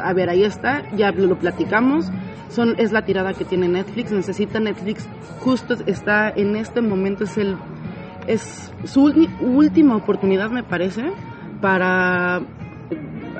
A 0.00 0.12
ver, 0.12 0.30
ahí 0.30 0.44
está, 0.44 0.84
ya 0.96 1.10
lo 1.10 1.36
platicamos, 1.38 2.10
son, 2.48 2.74
es 2.78 2.92
la 2.92 3.02
tirada 3.04 3.34
que 3.34 3.44
tiene 3.44 3.68
Netflix, 3.68 4.12
necesita 4.12 4.60
Netflix, 4.60 5.06
justo 5.40 5.74
está 5.86 6.30
en 6.30 6.56
este 6.56 6.80
momento, 6.80 7.24
es, 7.24 7.36
el, 7.38 7.56
es 8.26 8.72
su 8.84 9.12
última 9.40 9.96
oportunidad, 9.96 10.50
me 10.50 10.62
parece, 10.62 11.10
para 11.60 12.40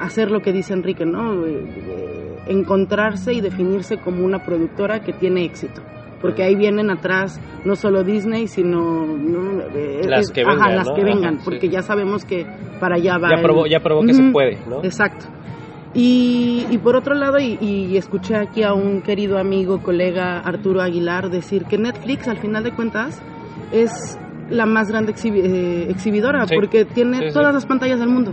hacer 0.00 0.31
lo 0.31 0.40
que 0.40 0.52
dice 0.52 0.73
Enrique, 0.73 1.05
¿no? 1.05 1.45
Eh, 1.47 2.37
encontrarse 2.47 3.33
y 3.33 3.40
definirse 3.40 3.99
como 3.99 4.25
una 4.25 4.45
productora 4.45 5.00
que 5.00 5.12
tiene 5.12 5.45
éxito 5.45 5.83
porque 6.21 6.43
ahí 6.43 6.57
vienen 6.57 6.90
atrás 6.90 7.40
no 7.64 7.76
solo 7.76 8.02
Disney, 8.02 8.49
sino 8.49 9.07
¿no? 9.07 9.61
Eh, 9.75 10.02
las 10.05 10.31
que 10.31 10.45
vengan, 10.45 10.61
ajá, 10.61 10.75
las 10.75 10.88
¿no? 10.88 10.95
que 10.95 11.05
vengan 11.05 11.35
Ajá, 11.37 11.45
porque 11.45 11.67
sí. 11.67 11.71
ya 11.71 11.83
sabemos 11.83 12.25
que 12.25 12.47
para 12.81 12.97
allá 12.97 13.19
va. 13.19 13.37
Ya 13.37 13.43
probó, 13.43 13.67
el... 13.67 13.71
ya 13.71 13.81
probó 13.81 14.00
que 14.02 14.12
uh 14.12 14.14
-huh. 14.14 14.26
se 14.26 14.33
puede, 14.33 14.59
¿no? 14.69 14.83
Exacto. 14.83 15.26
Y, 15.95 16.67
y, 16.71 16.78
por 16.78 16.97
otro 16.97 17.14
lado, 17.14 17.38
y, 17.38 17.57
y, 17.61 17.97
escuché 17.97 18.37
aquí 18.37 18.62
a 18.62 18.75
un 18.75 19.00
querido 19.00 19.38
amigo, 19.38 19.83
colega 19.83 20.38
Arturo 20.38 20.83
Aguilar 20.83 21.31
decir 21.31 21.64
que 21.64 21.78
Netflix, 21.78 22.28
al 22.28 22.37
final 22.37 22.62
de 22.62 22.73
cuentas, 22.73 23.23
es 23.73 24.19
la 24.50 24.67
más 24.67 24.88
grande 24.90 25.12
exhibi 25.12 25.40
eh, 25.40 25.90
exhibidora 25.90 26.47
sí. 26.47 26.55
porque 26.55 26.85
tiene 26.85 27.28
sí, 27.28 27.35
todas 27.35 27.55
las 27.55 27.64
pantallas 27.64 27.99
del 27.99 28.11
mundo. 28.11 28.33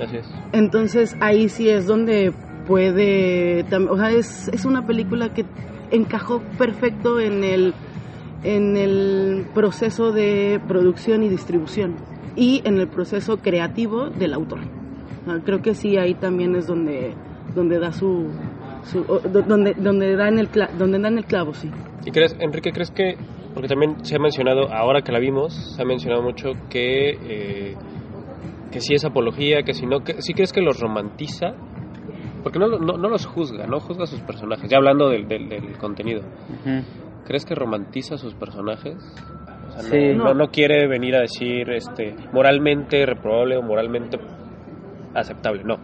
Así 0.00 0.16
es. 0.16 0.30
Entonces 0.52 1.16
ahí 1.20 1.48
sí 1.48 1.68
es 1.68 1.86
donde 1.86 2.32
puede, 2.66 3.64
o 3.88 3.96
sea, 3.96 4.10
es, 4.10 4.48
es 4.48 4.64
una 4.64 4.86
película 4.86 5.32
que 5.32 5.44
encajó 5.90 6.40
perfecto 6.58 7.20
en 7.20 7.44
el, 7.44 7.74
en 8.42 8.76
el 8.76 9.46
proceso 9.54 10.12
de 10.12 10.60
producción 10.66 11.22
y 11.22 11.28
distribución 11.28 11.94
y 12.36 12.62
en 12.64 12.78
el 12.78 12.88
proceso 12.88 13.38
creativo 13.38 14.08
del 14.10 14.34
autor. 14.34 14.60
Creo 15.44 15.62
que 15.62 15.74
sí, 15.74 15.96
ahí 15.96 16.14
también 16.14 16.54
es 16.54 16.66
donde, 16.66 17.14
donde 17.54 17.78
da 17.78 17.92
su, 17.92 18.28
su 18.82 19.04
donde, 19.04 19.74
donde, 19.74 20.16
da 20.16 20.28
en 20.28 20.38
el, 20.38 20.48
donde 20.76 20.98
da 20.98 21.08
en 21.08 21.18
el 21.18 21.24
clavo, 21.24 21.54
sí. 21.54 21.70
¿Y 22.04 22.10
crees, 22.10 22.36
Enrique, 22.38 22.72
crees 22.72 22.90
que, 22.90 23.16
porque 23.54 23.68
también 23.68 24.04
se 24.04 24.16
ha 24.16 24.18
mencionado, 24.18 24.70
ahora 24.70 25.00
que 25.00 25.12
la 25.12 25.18
vimos, 25.18 25.54
se 25.76 25.80
ha 25.80 25.86
mencionado 25.86 26.22
mucho 26.22 26.52
que, 26.68 27.16
eh, 27.22 27.76
que 28.74 28.80
sí 28.80 28.92
es 28.94 29.04
apología, 29.06 29.62
que 29.62 29.72
si 29.72 29.86
no, 29.86 30.00
que, 30.00 30.20
¿sí 30.20 30.34
crees 30.34 30.52
que 30.52 30.60
los 30.60 30.78
romantiza? 30.80 31.54
Porque 32.42 32.58
no, 32.58 32.66
no, 32.68 32.98
no 32.98 33.08
los 33.08 33.24
juzga, 33.24 33.66
no 33.66 33.80
juzga 33.80 34.02
a 34.04 34.06
sus 34.06 34.20
personajes, 34.20 34.68
ya 34.70 34.76
hablando 34.76 35.08
del, 35.08 35.26
del, 35.26 35.48
del 35.48 35.78
contenido. 35.78 36.20
Uh 36.20 36.68
-huh. 36.68 36.84
¿crees 37.24 37.46
que 37.46 37.54
romantiza 37.54 38.16
a 38.16 38.18
sus 38.18 38.34
personajes? 38.34 38.96
O 39.68 39.70
sea, 39.72 39.82
no- 39.82 39.88
Sí. 39.88 40.14
no, 40.14 40.34
no 40.34 40.48
quiere 40.48 40.86
venir 40.86 41.16
a 41.16 41.20
decir 41.20 41.70
este 41.70 42.14
moralmente 42.34 43.06
reprobable 43.06 43.56
o 43.56 43.62
moralmente 43.62 44.18
aceptable, 45.14 45.62
no. 45.64 45.76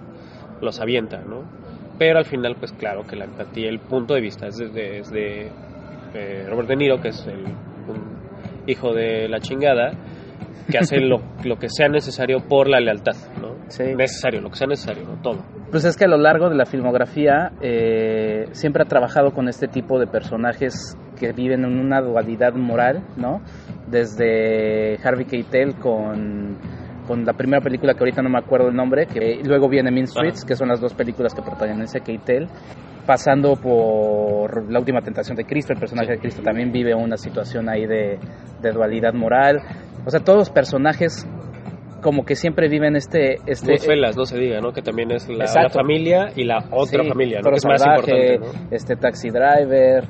Los 0.60 0.80
avienta, 0.80 1.22
¿no? 1.22 1.44
Pero 1.98 2.18
al 2.18 2.24
final, 2.26 2.56
pues 2.58 2.72
claro 2.72 3.06
que 3.06 3.16
la 3.16 3.24
empatía, 3.24 3.68
el 3.70 3.78
punto 3.78 4.14
de 4.14 4.20
vista 4.20 4.46
es 4.48 4.56
desde, 4.58 4.98
es 4.98 5.10
de 5.10 5.50
eh, 6.14 6.46
Robert 6.48 6.68
De 6.68 6.76
Niro, 6.76 7.00
que 7.00 7.08
es 7.08 7.26
el, 7.26 7.44
un 7.88 8.20
hijo 8.66 8.92
de 8.92 9.28
la 9.28 9.40
chingada, 9.40 9.92
que 10.70 10.78
hace 10.78 11.00
lo, 11.00 11.18
lo 11.44 11.56
que 11.56 11.68
sea 11.68 11.88
necesario 11.88 12.38
por 12.48 12.68
la 12.68 12.80
lealtad, 12.80 13.16
¿no? 13.40 13.54
Sí. 13.68 13.84
Necesario, 13.96 14.40
lo 14.40 14.50
que 14.50 14.56
sea 14.56 14.66
necesario, 14.66 15.04
¿no? 15.04 15.20
Todo. 15.22 15.44
Pues 15.70 15.84
es 15.84 15.96
que 15.96 16.04
a 16.04 16.08
lo 16.08 16.16
largo 16.16 16.48
de 16.48 16.56
la 16.56 16.66
filmografía 16.66 17.52
eh, 17.60 18.46
siempre 18.52 18.82
ha 18.82 18.86
trabajado 18.86 19.32
con 19.32 19.48
este 19.48 19.68
tipo 19.68 19.98
de 19.98 20.06
personajes 20.06 20.96
que 21.18 21.32
viven 21.32 21.64
en 21.64 21.78
una 21.78 22.00
dualidad 22.00 22.54
moral, 22.54 23.02
¿no? 23.16 23.40
Desde 23.88 24.96
Harvey 25.04 25.26
Keitel 25.26 25.76
con, 25.76 26.56
con 27.06 27.24
la 27.24 27.34
primera 27.34 27.60
película 27.62 27.94
que 27.94 28.00
ahorita 28.00 28.22
no 28.22 28.30
me 28.30 28.38
acuerdo 28.38 28.68
el 28.68 28.74
nombre, 28.74 29.06
que 29.06 29.40
luego 29.44 29.68
viene 29.68 29.90
Mean 29.90 30.06
Streets, 30.06 30.40
Ajá. 30.40 30.48
que 30.48 30.56
son 30.56 30.68
las 30.68 30.80
dos 30.80 30.94
películas 30.94 31.34
que 31.34 31.42
protagoniza 31.42 32.00
Keitel, 32.00 32.48
pasando 33.10 33.56
por 33.56 34.70
La 34.70 34.78
Última 34.78 35.00
Tentación 35.00 35.36
de 35.36 35.44
Cristo, 35.44 35.72
el 35.72 35.80
personaje 35.80 36.06
Sí. 36.10 36.12
de 36.12 36.18
Cristo 36.20 36.42
también 36.42 36.70
vive 36.70 36.94
una 36.94 37.16
situación 37.16 37.68
ahí 37.68 37.84
de, 37.84 38.20
de 38.62 38.70
dualidad 38.70 39.14
moral. 39.14 39.58
O 40.06 40.10
sea, 40.10 40.20
todos 40.20 40.38
los 40.38 40.50
personajes 40.50 41.26
como 42.00 42.24
que 42.24 42.36
siempre 42.36 42.68
viven 42.68 42.94
este... 42.94 43.38
este 43.46 43.72
Goodfellas, 43.72 44.16
no 44.16 44.24
se 44.26 44.38
diga, 44.38 44.60
¿no? 44.60 44.72
Que 44.72 44.80
también 44.80 45.10
es 45.10 45.28
la, 45.28 45.48
familia 45.70 46.28
y 46.36 46.44
la 46.44 46.58
otra 46.70 47.02
Sí, 47.02 47.08
familia, 47.08 47.40
¿no? 47.42 47.50
Que 47.50 47.56
es 47.56 47.66
más 47.66 47.82
Salvaje, 47.82 48.34
importante, 48.34 48.58
¿no? 48.68 48.76
este 48.76 48.94
Taxi 48.94 49.28
Driver, 49.30 50.04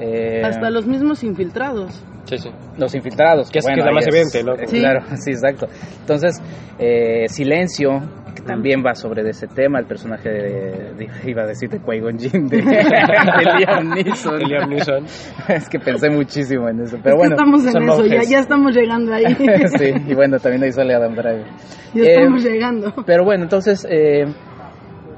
eh, 0.00 0.42
Hasta 0.44 0.70
los 0.70 0.86
mismos 0.88 1.22
infiltrados. 1.22 2.04
Sí, 2.24 2.36
sí. 2.36 2.50
los 2.76 2.94
infiltrados. 2.96 3.48
Que 3.50 3.60
es- 3.60 3.66
que 3.66 3.72
es 3.78 3.84
la 3.84 3.92
más 3.92 4.06
evidente, 4.08 4.42
¿no? 4.42 4.54
eh, 4.54 4.66
Sí. 4.66 4.80
Claro, 4.80 5.00
sí, 5.24 5.30
exacto. 5.30 5.68
Entonces, 6.00 6.42
eh, 6.80 7.26
Silencio, 7.28 8.00
que 8.34 8.42
también 8.42 8.82
va 8.84 8.94
sobre 8.94 9.22
de 9.22 9.30
ese 9.30 9.46
tema, 9.46 9.78
el 9.78 9.86
personaje 9.86 10.28
de, 10.28 10.94
de- 10.94 11.30
iba 11.30 11.42
a 11.42 11.46
decir 11.46 11.68
de 11.70 11.80
Qui-Gon 11.80 12.18
Jinn, 12.18 12.46
de, 12.48 12.56
de 12.62 13.58
Liam 13.58 13.90
Neeson. 13.94 14.38
De 14.38 14.44
Liam 14.46 14.68
Neeson. 14.70 15.04
es 15.48 15.68
que 15.68 15.78
pensé 15.78 16.10
muchísimo 16.10 16.68
en 16.68 16.80
eso, 16.80 16.98
pero 17.02 17.14
Es 17.16 17.18
bueno. 17.18 17.34
estamos 17.36 17.66
en 17.66 17.82
eso, 17.82 18.06
ya, 18.30 18.38
estamos 18.38 18.74
llegando 18.74 19.12
ahí. 19.12 19.24
sí, 19.78 19.92
y 20.06 20.14
bueno, 20.14 20.38
también 20.38 20.62
ahí 20.64 20.72
sale 20.72 20.94
Adam 20.94 21.14
Driver. 21.14 21.46
ya 21.94 22.02
Eh, 22.02 22.14
estamos 22.14 22.44
llegando. 22.44 22.92
Pero 23.06 23.24
bueno, 23.24 23.42
entonces, 23.44 23.86
eh, 23.90 24.24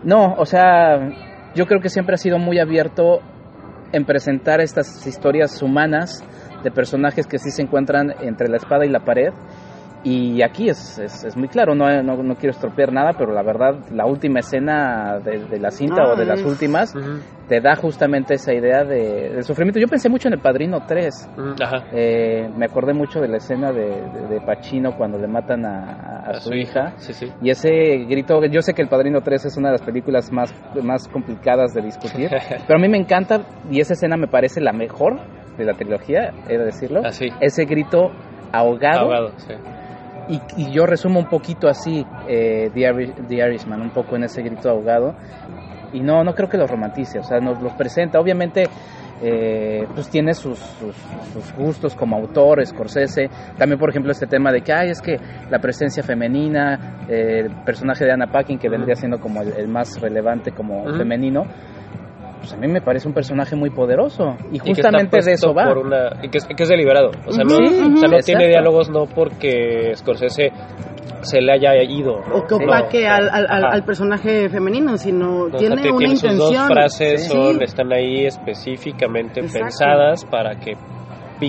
no, 0.04 0.34
o 0.38 0.44
sea, 0.46 0.98
yo 1.54 1.66
creo 1.66 1.80
que 1.80 1.88
siempre 1.88 2.14
ha 2.14 2.18
sido 2.18 2.38
muy 2.38 2.58
abierto 2.58 3.20
en 3.92 4.04
presentar 4.04 4.60
estas 4.60 5.06
historias 5.06 5.62
humanas 5.62 6.24
de 6.64 6.70
personajes 6.70 7.26
que 7.26 7.38
sí 7.38 7.50
se 7.50 7.60
encuentran 7.62 8.12
entre 8.22 8.48
la 8.48 8.56
espada 8.56 8.86
y 8.86 8.88
la 8.88 9.00
pared. 9.00 9.30
Y 10.04 10.42
aquí 10.42 10.68
es, 10.68 10.98
es, 10.98 11.24
es 11.24 11.36
muy 11.36 11.46
claro, 11.48 11.74
no, 11.76 12.02
no, 12.02 12.22
no 12.22 12.34
quiero 12.34 12.50
estropear 12.50 12.92
nada, 12.92 13.12
pero 13.16 13.32
la 13.32 13.42
verdad, 13.42 13.76
la 13.92 14.04
última 14.04 14.40
escena 14.40 15.18
de, 15.24 15.44
de 15.46 15.60
la 15.60 15.70
cinta 15.70 16.02
Ah, 16.02 16.12
o 16.12 16.16
de 16.16 16.24
las 16.24 16.42
últimas 16.44 16.92
te 17.48 17.60
da 17.60 17.76
justamente 17.76 18.34
esa 18.34 18.52
idea 18.52 18.82
de, 18.82 19.30
del 19.30 19.44
sufrimiento. 19.44 19.78
Yo 19.78 19.86
pensé 19.86 20.08
mucho 20.08 20.26
en 20.28 20.34
El 20.34 20.40
Padrino 20.40 20.80
3. 20.86 21.28
ujú, 21.36 21.54
Ajá. 21.62 21.84
Eh, 21.92 22.48
me 22.56 22.64
acordé 22.64 22.94
mucho 22.94 23.20
de 23.20 23.28
la 23.28 23.36
escena 23.36 23.70
de, 23.72 23.84
de, 24.10 24.28
de 24.28 24.40
Pacino 24.40 24.96
cuando 24.96 25.18
le 25.18 25.28
matan 25.28 25.64
a, 25.66 26.24
a 26.26 26.30
A 26.30 26.34
su 26.40 26.52
hija. 26.54 26.94
Sí, 26.96 27.12
sí. 27.12 27.32
Y 27.40 27.50
ese 27.50 27.70
grito, 28.08 28.42
yo 28.46 28.60
sé 28.62 28.74
que 28.74 28.82
El 28.82 28.88
Padrino 28.88 29.20
3 29.20 29.44
es 29.44 29.56
una 29.56 29.68
de 29.68 29.72
las 29.78 29.82
películas 29.82 30.32
más, 30.32 30.52
más 30.82 31.06
complicadas 31.08 31.72
de 31.74 31.82
discutir, 31.82 32.28
pero 32.66 32.78
a 32.78 32.82
mí 32.82 32.88
me 32.88 32.98
encanta 32.98 33.42
y 33.70 33.80
esa 33.80 33.92
escena 33.92 34.16
me 34.16 34.26
parece 34.26 34.60
la 34.60 34.72
mejor 34.72 35.20
de 35.58 35.64
la 35.64 35.74
trilogía, 35.74 36.32
he 36.48 36.56
de 36.58 36.64
decirlo. 36.64 37.02
Así. 37.04 37.26
Ese 37.40 37.66
grito 37.66 38.10
ahogado, 38.52 39.00
Ahogado, 39.00 39.32
sí. 39.38 39.54
Y, 40.28 40.40
y 40.56 40.70
yo 40.72 40.86
resumo 40.86 41.18
un 41.18 41.26
poquito 41.26 41.68
así 41.68 42.06
eh, 42.28 42.70
The, 42.72 42.80
Irish- 42.80 43.26
The 43.28 43.34
Irishman, 43.36 43.80
un 43.80 43.90
poco 43.90 44.16
en 44.16 44.24
ese 44.24 44.42
grito 44.42 44.70
ahogado. 44.70 45.14
Y 45.92 46.00
no, 46.00 46.24
no 46.24 46.32
creo 46.32 46.48
que 46.48 46.56
lo 46.56 46.66
romantice, 46.66 47.18
o 47.18 47.22
sea, 47.22 47.38
nos 47.40 47.60
los 47.60 47.74
presenta. 47.74 48.18
Obviamente, 48.18 48.62
eh, 49.20 49.86
pues 49.94 50.08
tiene 50.08 50.32
sus, 50.32 50.58
sus, 50.58 50.96
sus 51.32 51.52
gustos 51.54 51.94
como 51.94 52.16
autor, 52.16 52.64
Scorsese. 52.64 53.28
También, 53.58 53.78
por 53.78 53.90
ejemplo, 53.90 54.10
este 54.10 54.26
tema 54.26 54.50
de 54.52 54.62
que, 54.62 54.72
ay, 54.72 54.90
es 54.90 55.00
que 55.02 55.18
la 55.50 55.58
presencia 55.58 56.02
femenina, 56.02 57.04
eh, 57.08 57.40
el 57.40 57.50
personaje 57.64 58.04
de 58.06 58.12
Anna 58.12 58.26
Paquin, 58.28 58.58
que 58.58 58.70
vendría 58.70 58.94
siendo 58.94 59.18
como 59.20 59.42
el, 59.42 59.52
el 59.52 59.68
más 59.68 60.00
relevante 60.00 60.52
como 60.52 60.84
Ujú. 60.84 60.96
femenino, 60.96 61.46
pues 62.42 62.52
a 62.52 62.56
mí 62.58 62.68
me 62.68 62.82
parece 62.82 63.08
un 63.08 63.14
personaje 63.14 63.56
muy 63.56 63.70
poderoso. 63.70 64.36
Y 64.52 64.56
Y 64.56 64.58
justamente 64.74 65.18
de 65.24 65.32
eso 65.32 65.54
va. 65.54 65.68
por 65.68 65.78
una- 65.78 66.10
y 66.22 66.28
que, 66.28 66.38
es, 66.38 66.44
que 66.46 66.62
es 66.62 66.68
deliberado. 66.68 67.10
O 67.26 67.32
sea, 67.32 67.44
no, 67.44 67.56
o 67.56 67.96
sea, 67.96 68.08
no 68.08 68.18
tiene 68.18 68.48
diálogos 68.48 68.90
no 68.90 69.06
porque 69.06 69.92
Scorsese 69.94 70.50
se 71.22 71.40
le 71.40 71.52
haya 71.52 71.74
ido. 71.84 72.18
¿no? 72.28 72.34
O 72.36 72.46
que 72.46 72.54
opaque 72.54 73.04
no. 73.06 73.12
al, 73.14 73.28
al, 73.30 73.64
al- 73.64 73.84
personaje 73.84 74.48
femenino, 74.48 74.96
sino 74.98 75.26
No, 75.26 75.44
o 75.44 75.50
sea, 75.50 75.58
tiene 75.60 75.82
que 75.82 75.88
una 75.90 75.98
tiene 75.98 76.16
sus 76.16 76.24
intención. 76.32 76.66
dos 76.66 76.66
frases 76.68 77.22
Sí. 77.24 77.30
son, 77.30 77.62
están 77.62 77.92
ahí 77.92 78.26
específicamente 78.26 79.40
Exacto. 79.40 79.60
pensadas 79.66 80.24
para 80.24 80.56
que 80.56 80.72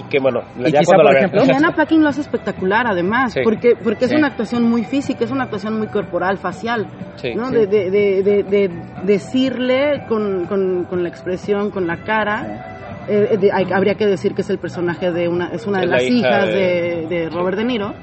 pique, 0.01 0.19
bueno, 0.19 0.41
Y 0.57 0.71
ya 0.71 0.79
quizá, 0.79 0.83
cuando 0.85 1.03
por 1.03 1.13
vean. 1.13 1.25
ejemplo, 1.29 1.55
Anna 1.55 1.71
Paquin 1.75 2.01
lo 2.03 2.09
hace 2.09 2.21
espectacular, 2.21 2.85
además, 2.87 3.33
Sí. 3.33 3.41
porque 3.43 3.75
porque 3.81 4.05
es 4.05 4.11
Sí. 4.11 4.17
una 4.17 4.27
actuación 4.27 4.63
muy 4.63 4.83
física, 4.83 5.23
es 5.23 5.31
una 5.31 5.43
actuación 5.43 5.77
muy 5.77 5.87
corporal, 5.87 6.37
facial, 6.37 6.87
Sí, 7.17 7.33
¿no? 7.35 7.49
sí. 7.49 7.55
De, 7.55 7.67
de, 7.67 7.89
de, 7.91 8.23
de- 8.23 8.43
de 8.43 8.69
decirle 9.03 10.03
con, 10.09 10.45
con, 10.47 10.85
con 10.85 11.03
la 11.03 11.09
expresión, 11.09 11.69
con 11.71 11.87
la 11.87 11.97
cara. 11.97 12.69
eh, 13.07 13.37
de- 13.37 13.51
hay- 13.51 13.67
habría 13.73 13.95
que 13.95 14.05
decir 14.05 14.33
que 14.33 14.41
es 14.43 14.49
el 14.49 14.59
personaje 14.59 15.11
de 15.11 15.27
una, 15.27 15.49
es 15.49 15.67
una 15.67 15.79
de 15.79 15.83
Es 15.85 15.89
la 15.89 15.97
las 15.97 16.05
hija 16.05 16.15
hijas 16.29 16.45
de- 16.47 16.53
de, 16.53 17.07
de 17.09 17.29
Robert 17.29 17.57
De 17.57 17.65
Niro, 17.65 17.93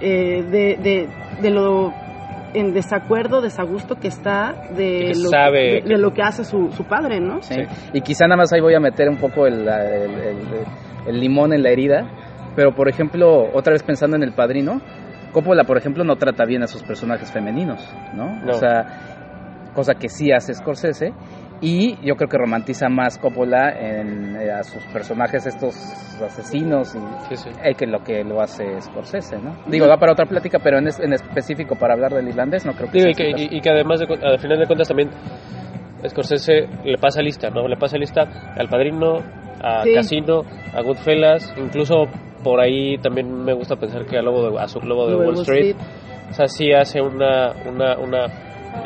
eh, 0.00 0.42
de, 0.50 0.78
de, 0.82 1.08
de 1.42 1.50
lo 1.50 1.92
en 2.54 2.72
desacuerdo, 2.72 3.42
desagusto 3.42 3.96
que 3.96 4.08
está 4.08 4.54
de, 4.74 5.10
que 5.12 5.18
lo, 5.22 5.28
sabe 5.28 5.58
de, 5.60 5.82
que- 5.82 5.88
de 5.90 5.98
lo 5.98 6.10
que 6.14 6.22
hace 6.22 6.42
su, 6.42 6.70
su 6.72 6.84
padre, 6.84 7.20
¿no? 7.20 7.42
Sí. 7.42 7.52
Sí. 7.54 7.60
Y 7.92 8.00
quizá 8.00 8.24
nada 8.26 8.38
más 8.38 8.50
ahí 8.54 8.62
voy 8.62 8.72
a 8.74 8.80
meter 8.80 9.10
un 9.10 9.18
poco 9.18 9.46
el, 9.46 9.68
el- 9.68 9.68
el- 9.68 10.54
el 10.54 10.64
limón 11.12 11.52
en 11.52 11.62
la 11.62 11.70
herida. 11.70 12.08
Pero, 12.54 12.74
por 12.74 12.88
ejemplo, 12.88 13.50
otra 13.54 13.72
vez 13.72 13.82
pensando 13.82 14.16
en 14.16 14.22
El 14.22 14.32
Padrino, 14.32 14.80
Coppola, 15.32 15.64
por 15.64 15.76
ejemplo, 15.76 16.04
no 16.04 16.16
trata 16.16 16.44
bien 16.46 16.62
a 16.62 16.66
sus 16.66 16.82
personajes 16.82 17.30
femeninos, 17.30 17.86
¿no? 18.14 18.34
No. 18.42 18.52
O 18.52 18.54
sea, 18.54 18.86
cosa 19.74 19.94
que 19.94 20.08
sí 20.08 20.32
hace 20.32 20.54
Scorsese. 20.54 21.12
Y 21.60 21.96
yo 22.06 22.16
creo 22.16 22.28
que 22.28 22.36
romantiza 22.36 22.88
más 22.90 23.18
Coppola 23.18 23.70
en, 23.78 24.36
eh, 24.36 24.50
a 24.52 24.62
sus 24.62 24.82
personajes, 24.92 25.46
estos 25.46 25.74
asesinos, 26.22 26.94
y, 26.94 26.98
Sí, 27.34 27.36
sí. 27.44 27.50
eh, 27.64 27.74
que 27.74 27.86
lo 27.86 28.00
que 28.00 28.24
lo 28.24 28.42
hace 28.42 28.78
Scorsese, 28.82 29.38
¿no? 29.38 29.56
Digo, 29.66 29.86
va 29.88 29.96
para 29.96 30.12
otra 30.12 30.26
plática, 30.26 30.58
pero 30.62 30.78
en, 30.78 30.88
es- 30.88 31.00
en 31.00 31.14
específico 31.14 31.74
para 31.76 31.94
hablar 31.94 32.12
del 32.12 32.28
irlandés 32.28 32.66
no 32.66 32.72
creo 32.72 32.90
que 32.90 32.98
Digo, 32.98 33.10
sea 33.14 33.26
y, 33.28 33.34
que, 33.34 33.42
y- 33.54 33.56
y 33.56 33.60
que 33.62 33.70
además, 33.70 34.00
de, 34.00 34.06
al 34.22 34.38
final 34.38 34.58
de 34.58 34.66
cuentas, 34.66 34.88
también 34.88 35.08
Scorsese 36.06 36.68
le 36.84 36.98
pasa 36.98 37.20
lista, 37.22 37.48
¿no? 37.50 37.66
Le 37.66 37.76
pasa 37.76 37.96
lista 37.96 38.22
al 38.56 38.68
Padrino, 38.68 39.16
a 39.62 39.82
Sí. 39.82 39.94
Casino, 39.94 40.42
a 40.74 40.82
Goodfellas, 40.82 41.54
incluso 41.56 42.04
por 42.44 42.60
ahí 42.60 42.96
también 42.98 43.44
me 43.44 43.52
gusta 43.54 43.76
pensar 43.76 44.06
que 44.06 44.16
a, 44.18 44.22
Lobo 44.22 44.50
de, 44.50 44.60
a 44.60 44.68
su 44.68 44.80
Lobo 44.80 45.08
de 45.08 45.16
Wall 45.16 45.34
Street, 45.40 45.76
Street. 45.76 46.30
o 46.30 46.32
sea, 46.34 46.46
sí 46.48 46.72
hace 46.72 47.00
una, 47.00 47.52
una, 47.66 47.98
una 47.98 48.26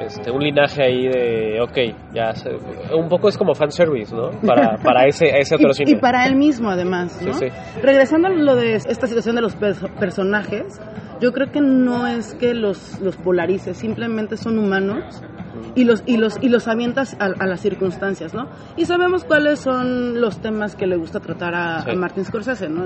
este, 0.07 0.31
un 0.31 0.41
linaje 0.41 0.85
ahí 0.85 1.09
de, 1.09 1.61
ok, 1.61 1.79
ya, 2.15 2.33
se- 2.33 2.51
un 2.95 3.09
poco 3.09 3.29
es 3.29 3.37
como 3.37 3.55
fanservice, 3.55 4.15
¿no? 4.15 4.31
Para, 4.47 4.77
para 4.85 5.07
ese, 5.07 5.27
ese 5.37 5.57
otro 5.57 5.71
Y, 5.71 5.75
cine. 5.75 5.91
y 5.91 5.95
para 5.97 6.25
él 6.27 6.37
mismo, 6.37 6.71
además, 6.71 7.21
¿no? 7.27 7.33
Sí, 7.35 7.49
sí. 7.49 7.81
Regresando 7.83 8.29
a 8.29 8.31
lo 8.31 8.55
de 8.55 8.75
esta 8.77 9.07
situación 9.09 9.35
de 9.35 9.43
los 9.43 9.59
perso- 9.59 9.91
personajes, 9.99 10.81
yo 11.21 11.33
creo 11.33 11.51
que 11.51 11.61
no 11.61 12.07
es 12.07 12.35
que 12.35 12.55
los, 12.55 13.01
los 13.01 13.17
polarices, 13.17 13.77
simplemente 13.79 14.37
son 14.37 14.59
humanos 14.61 15.23
y 15.75 15.85
los, 15.85 16.03
y 16.07 16.17
los, 16.17 16.39
y 16.41 16.49
los 16.49 16.67
avientas 16.69 17.17
a, 17.21 17.27
a 17.27 17.47
las 17.47 17.61
circunstancias, 17.61 18.35
¿no? 18.35 18.49
Y 18.77 18.87
sabemos 18.87 19.25
cuáles 19.25 19.61
son 19.61 20.21
los 20.21 20.41
temas 20.41 20.75
que 20.77 20.87
le 20.87 20.97
gusta 20.97 21.21
tratar 21.21 21.55
a, 21.55 21.83
Sí. 21.83 21.91
a 21.91 21.95
Martin 21.95 22.25
Scorsese, 22.25 22.69
¿no? 22.69 22.85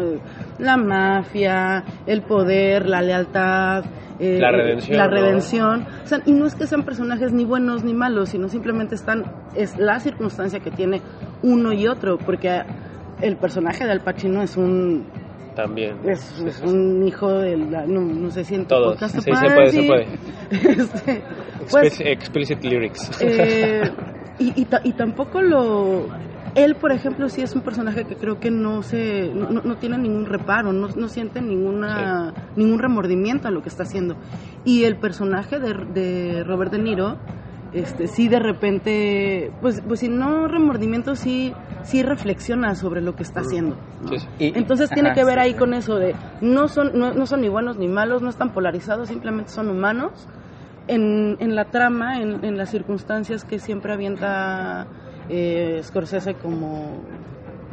La 0.59 0.77
mafia, 0.77 1.85
el 2.07 2.23
poder, 2.23 2.89
la 2.89 3.03
lealtad. 3.03 3.85
eh, 4.21 4.39
La 4.41 4.53
redención, 4.53 4.97
La 4.97 5.07
¿no? 5.07 5.11
redención. 5.11 5.87
O 6.05 6.07
sea, 6.07 6.21
y 6.25 6.33
no 6.33 6.47
es 6.47 6.55
que 6.55 6.67
sean 6.69 6.85
personajes 6.85 7.33
ni 7.33 7.45
buenos 7.45 7.83
ni 7.85 7.95
malos, 7.95 8.29
sino 8.29 8.49
simplemente 8.49 8.95
están, 8.95 9.25
es 9.57 9.77
la 9.77 9.99
circunstancia 9.99 10.61
que 10.61 10.71
tiene 10.71 11.01
uno 11.43 11.73
y 11.73 11.89
otro, 11.89 12.19
porque 12.19 12.63
el 13.21 13.37
personaje 13.37 13.85
de 13.85 13.91
Al 13.93 14.01
Pacino 14.03 14.41
es 14.43 14.57
un 14.57 15.05
También. 15.55 15.99
es, 16.05 16.21
Sí, 16.21 16.45
es 16.47 16.57
sí, 16.57 16.63
sí. 16.63 16.75
un 16.75 17.07
hijo 17.07 17.31
de 17.33 17.57
la, 17.57 17.87
no, 17.87 18.01
no 18.01 18.31
sé 18.31 18.45
si 18.45 18.55
en 18.57 18.63
tu 18.63 18.69
Todos. 18.75 18.95
podcast 18.95 19.15
Sí, 19.15 19.21
se 19.23 19.31
puede 19.31 19.71
se 19.71 19.83
puede. 19.85 20.07
Este, 20.51 21.23
pues, 21.71 22.01
Explicit, 22.01 22.63
lyrics. 22.65 23.11
eh, 23.21 23.83
y, 24.39 24.61
y, 24.63 24.67
y 24.85 24.93
tampoco 24.93 25.41
lo 25.43 26.09
él 26.57 26.77
por 26.77 26.93
ejemplo 26.93 27.29
sí 27.29 27.41
es 27.43 27.55
un 27.57 27.63
personaje 27.63 28.05
que 28.05 28.15
creo 28.17 28.39
que 28.39 28.51
no 28.51 28.83
se 28.83 29.33
no, 29.35 29.51
no- 29.51 29.77
tiene 29.77 29.99
ningún 29.99 30.27
reparo 30.27 30.73
no, 30.73 30.89
no 30.89 31.09
siente 31.09 31.41
ninguna 31.41 32.33
ningún 32.57 32.79
remordimiento 32.79 33.49
a 33.49 33.51
lo 33.51 33.61
que 33.63 33.69
está 33.69 33.83
haciendo 33.85 34.17
y 34.65 34.85
el 34.85 34.97
personaje 34.97 35.59
de, 35.59 35.75
de 35.95 36.45
Robert 36.45 36.71
De 36.73 36.79
Niro 36.79 37.17
este 37.73 38.07
sí 38.07 38.29
de 38.29 38.39
repente 38.39 39.51
pues 39.61 39.81
pues 39.87 39.99
si 40.01 40.09
no 40.09 40.47
remordimiento 40.47 41.17
sí 41.17 41.53
sí 41.85 42.03
reflexiona 42.03 42.75
sobre 42.75 43.01
lo 43.01 43.15
que 43.15 43.23
está 43.23 43.41
haciendo. 43.41 43.77
Sí, 44.09 44.19
sí. 44.19 44.29
Y- 44.39 44.59
Entonces 44.59 44.91
tiene 44.91 45.11
ajá, 45.11 45.15
que 45.15 45.25
ver 45.25 45.39
ahí 45.39 45.53
sí. 45.53 45.59
con 45.59 45.75
eso 45.75 45.97
de 45.97 46.15
no 46.41 46.69
son, 46.69 46.99
no, 46.99 47.13
no 47.15 47.27
son 47.27 47.41
ni 47.41 47.49
buenos 47.49 47.77
ni 47.79 47.89
malos, 47.89 48.23
no 48.23 48.29
están 48.31 48.51
polarizados, 48.53 49.09
simplemente 49.09 49.51
son 49.51 49.69
humanos 49.69 50.11
en, 50.89 51.37
en 51.41 51.55
la 51.57 51.67
trama, 51.67 52.21
en, 52.21 52.45
en 52.45 52.57
las 52.57 52.71
circunstancias 52.71 53.45
que 53.45 53.59
siempre 53.59 53.93
avienta 53.93 54.87
eh, 55.29 55.81
Scorsese 55.83 56.35
como, 56.35 57.03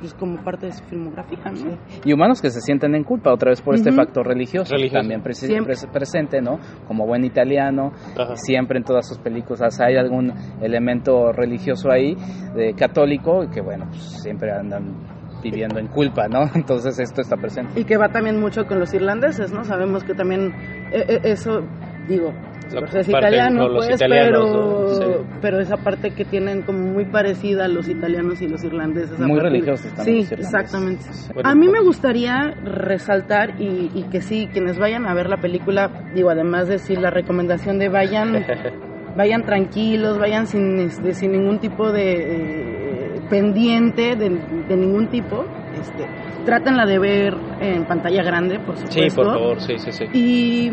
pues, 0.02 0.14
como 0.16 0.44
parte 0.44 0.66
de 0.66 0.72
su 0.74 0.84
filmografía. 0.84 1.38
¿no? 1.46 1.78
Y 2.04 2.12
humanos 2.12 2.42
que 2.42 2.50
se 2.50 2.60
sienten 2.60 2.96
en 2.96 3.04
culpa 3.04 3.32
otra 3.34 3.52
vez 3.52 3.62
por 3.62 3.76
este 3.76 3.92
factor 3.92 4.28
religioso, 4.28 4.74
Religioso. 4.74 5.00
también 5.02 5.22
presi- 5.24 5.46
Siempre. 5.48 5.76
pres- 5.76 5.88
presente, 5.92 6.42
¿no? 6.42 6.60
Como 6.88 7.06
buen 7.06 7.24
italiano, 7.24 7.92
Ajá. 8.18 8.36
siempre 8.36 8.80
en 8.80 8.84
todas 8.84 9.08
sus 9.08 9.20
películas 9.20 9.80
hay 9.80 9.96
algún 9.96 10.34
elemento 10.62 11.32
religioso 11.32 11.92
ahí, 11.92 12.16
de 12.56 12.74
católico, 12.74 13.44
y 13.44 13.48
que 13.50 13.62
bueno, 13.62 13.86
pues, 13.90 14.02
siempre 14.24 14.52
andan 14.52 14.96
viviendo 15.44 15.80
en 15.80 15.88
culpa, 15.88 16.28
¿no? 16.28 16.42
Entonces 16.56 17.00
esto 17.00 17.22
está 17.22 17.38
presente. 17.38 17.80
Y 17.80 17.84
que 17.84 17.98
va 17.98 18.10
también 18.10 18.40
mucho 18.40 18.66
con 18.66 18.80
los 18.80 18.94
irlandeses, 18.94 19.52
¿no? 19.52 19.64
Sabemos 19.64 20.04
que 20.04 20.14
también 20.14 20.54
eh, 20.92 21.06
eh, 21.08 21.20
eso, 21.24 21.62
digo, 22.08 22.34
Scorsese 22.72 23.00
es 23.00 23.10
italiano, 23.10 23.68
los 23.70 23.86
pues, 23.86 23.96
italianos, 24.02 24.50
pero, 24.52 24.82
¿no? 24.90 24.96
Sí. 24.96 25.28
pero 25.42 25.60
esa 25.60 25.78
parte 25.78 26.12
que 26.12 26.26
tienen 26.26 26.62
como 26.64 26.80
muy 26.80 27.06
parecida 27.06 27.66
a 27.66 27.68
los 27.68 27.88
italianos 27.88 28.42
y 28.42 28.48
los 28.48 28.64
irlandeses. 28.64 29.20
Muy 29.20 29.40
religiosos 29.40 29.94
también 29.94 30.06
Sí, 30.06 30.22
los 30.22 30.32
irlandeses. 30.32 30.54
exactamente. 30.64 31.06
Bueno, 31.34 31.50
a 31.50 31.56
mí 31.56 31.66
me 31.68 31.72
pues- 31.74 31.86
gustaría 31.86 32.52
resaltar 32.64 33.60
y, 33.60 33.90
y 33.94 34.04
que 34.12 34.22
sí, 34.22 34.48
quienes 34.52 34.78
vayan 34.80 35.06
a 35.06 35.14
ver 35.14 35.30
la 35.30 35.38
película, 35.38 35.90
digo, 36.14 36.30
además 36.30 36.68
de 36.68 36.74
decir 36.74 37.00
la 37.00 37.10
recomendación 37.10 37.78
de 37.80 37.90
vayan, 37.90 38.46
vayan 39.18 39.44
tranquilos, 39.44 40.18
vayan 40.18 40.48
sin, 40.48 40.80
este, 40.80 41.14
sin 41.14 41.32
ningún 41.34 41.60
tipo 41.60 41.92
de 41.92 43.16
eh, 43.16 43.22
pendiente 43.30 44.16
de, 44.16 44.30
de 44.30 44.78
ningún 44.78 45.08
tipo, 45.10 45.46
este, 45.82 46.06
trátenla 46.46 46.86
de 46.86 46.98
ver 47.00 47.36
en 47.60 47.86
pantalla 47.86 48.24
grande, 48.24 48.60
por 48.60 48.78
Sí, 48.78 48.86
supuesto. 49.10 49.22
por 49.24 49.34
favor, 49.34 49.62
sí, 49.62 49.78
sí, 49.78 49.92
sí. 49.92 50.06
Y, 50.14 50.72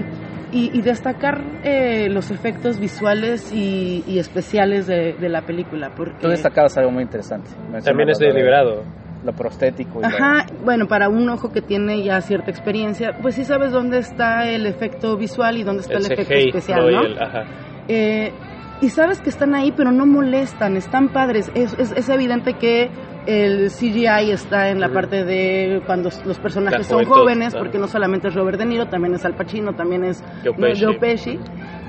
y- 0.53 0.71
y 0.79 0.81
destacar 0.83 1.43
eh, 1.65 2.09
los 2.11 2.31
efectos 2.31 2.79
visuales 2.79 3.53
y, 3.53 4.05
y 4.07 4.19
especiales 4.19 4.87
de, 4.87 5.15
de 5.15 5.29
la 5.29 5.43
película. 5.43 5.91
Porque, 5.97 6.21
Tú 6.21 6.29
destacabas 6.29 6.77
algo 6.79 6.91
muy 6.91 7.03
interesante. 7.03 7.51
También 7.85 8.09
es 8.11 8.19
deliberado. 8.19 8.85
Lo 9.25 9.33
prostético. 9.33 9.99
Y 9.99 10.03
lo- 10.03 10.09
Ajá, 10.09 10.47
bueno, 10.65 10.87
para 10.87 11.09
un 11.09 11.29
ojo 11.29 11.51
que 11.51 11.61
tiene 11.61 12.03
ya 12.05 12.21
cierta 12.21 12.51
experiencia, 12.53 13.19
pues 13.21 13.35
sí 13.35 13.45
sabes 13.45 13.73
dónde 13.73 13.99
está 13.99 14.49
el 14.49 14.65
efecto 14.65 15.17
visual 15.17 15.59
y 15.59 15.65
dónde 15.65 15.83
está 15.83 15.95
el, 15.99 16.07
El 16.07 16.13
efecto 16.13 16.33
CGI, 16.35 16.49
especial, 16.51 16.81
¿no? 16.83 16.91
¿no? 16.91 17.03
Y 17.03 17.07
el- 17.13 17.19
ajá. 17.23 17.45
Eh, 17.89 18.33
y 18.81 18.91
sabes 18.91 19.21
que 19.21 19.29
están 19.29 19.57
ahí, 19.57 19.73
pero 19.77 19.91
no 19.91 20.07
molestan, 20.07 20.77
están 20.77 21.09
padres. 21.09 21.51
Es, 21.57 21.75
es, 21.81 21.91
es 21.93 22.09
evidente 22.09 22.55
que 22.55 22.91
el 23.29 23.71
CGI 23.71 24.31
está 24.33 24.71
en 24.71 24.81
la 24.81 24.89
parte 24.95 25.23
de 25.25 25.83
cuando 25.87 26.09
los 26.25 26.39
personajes 26.39 26.87
son 26.87 27.05
jóvenes, 27.21 27.55
porque 27.55 27.79
no 27.79 27.87
solamente 27.87 28.29
es 28.29 28.35
Robert 28.35 28.59
De 28.59 28.65
Niro, 28.65 28.87
también 28.87 29.15
es 29.15 29.25
Al 29.27 29.35
Pacino, 29.35 29.75
también 29.75 30.05
es 30.05 30.25
Joe. 30.43 30.55
Pesci. 30.55 30.85
Joe 30.85 30.95
Pesci. 30.99 31.39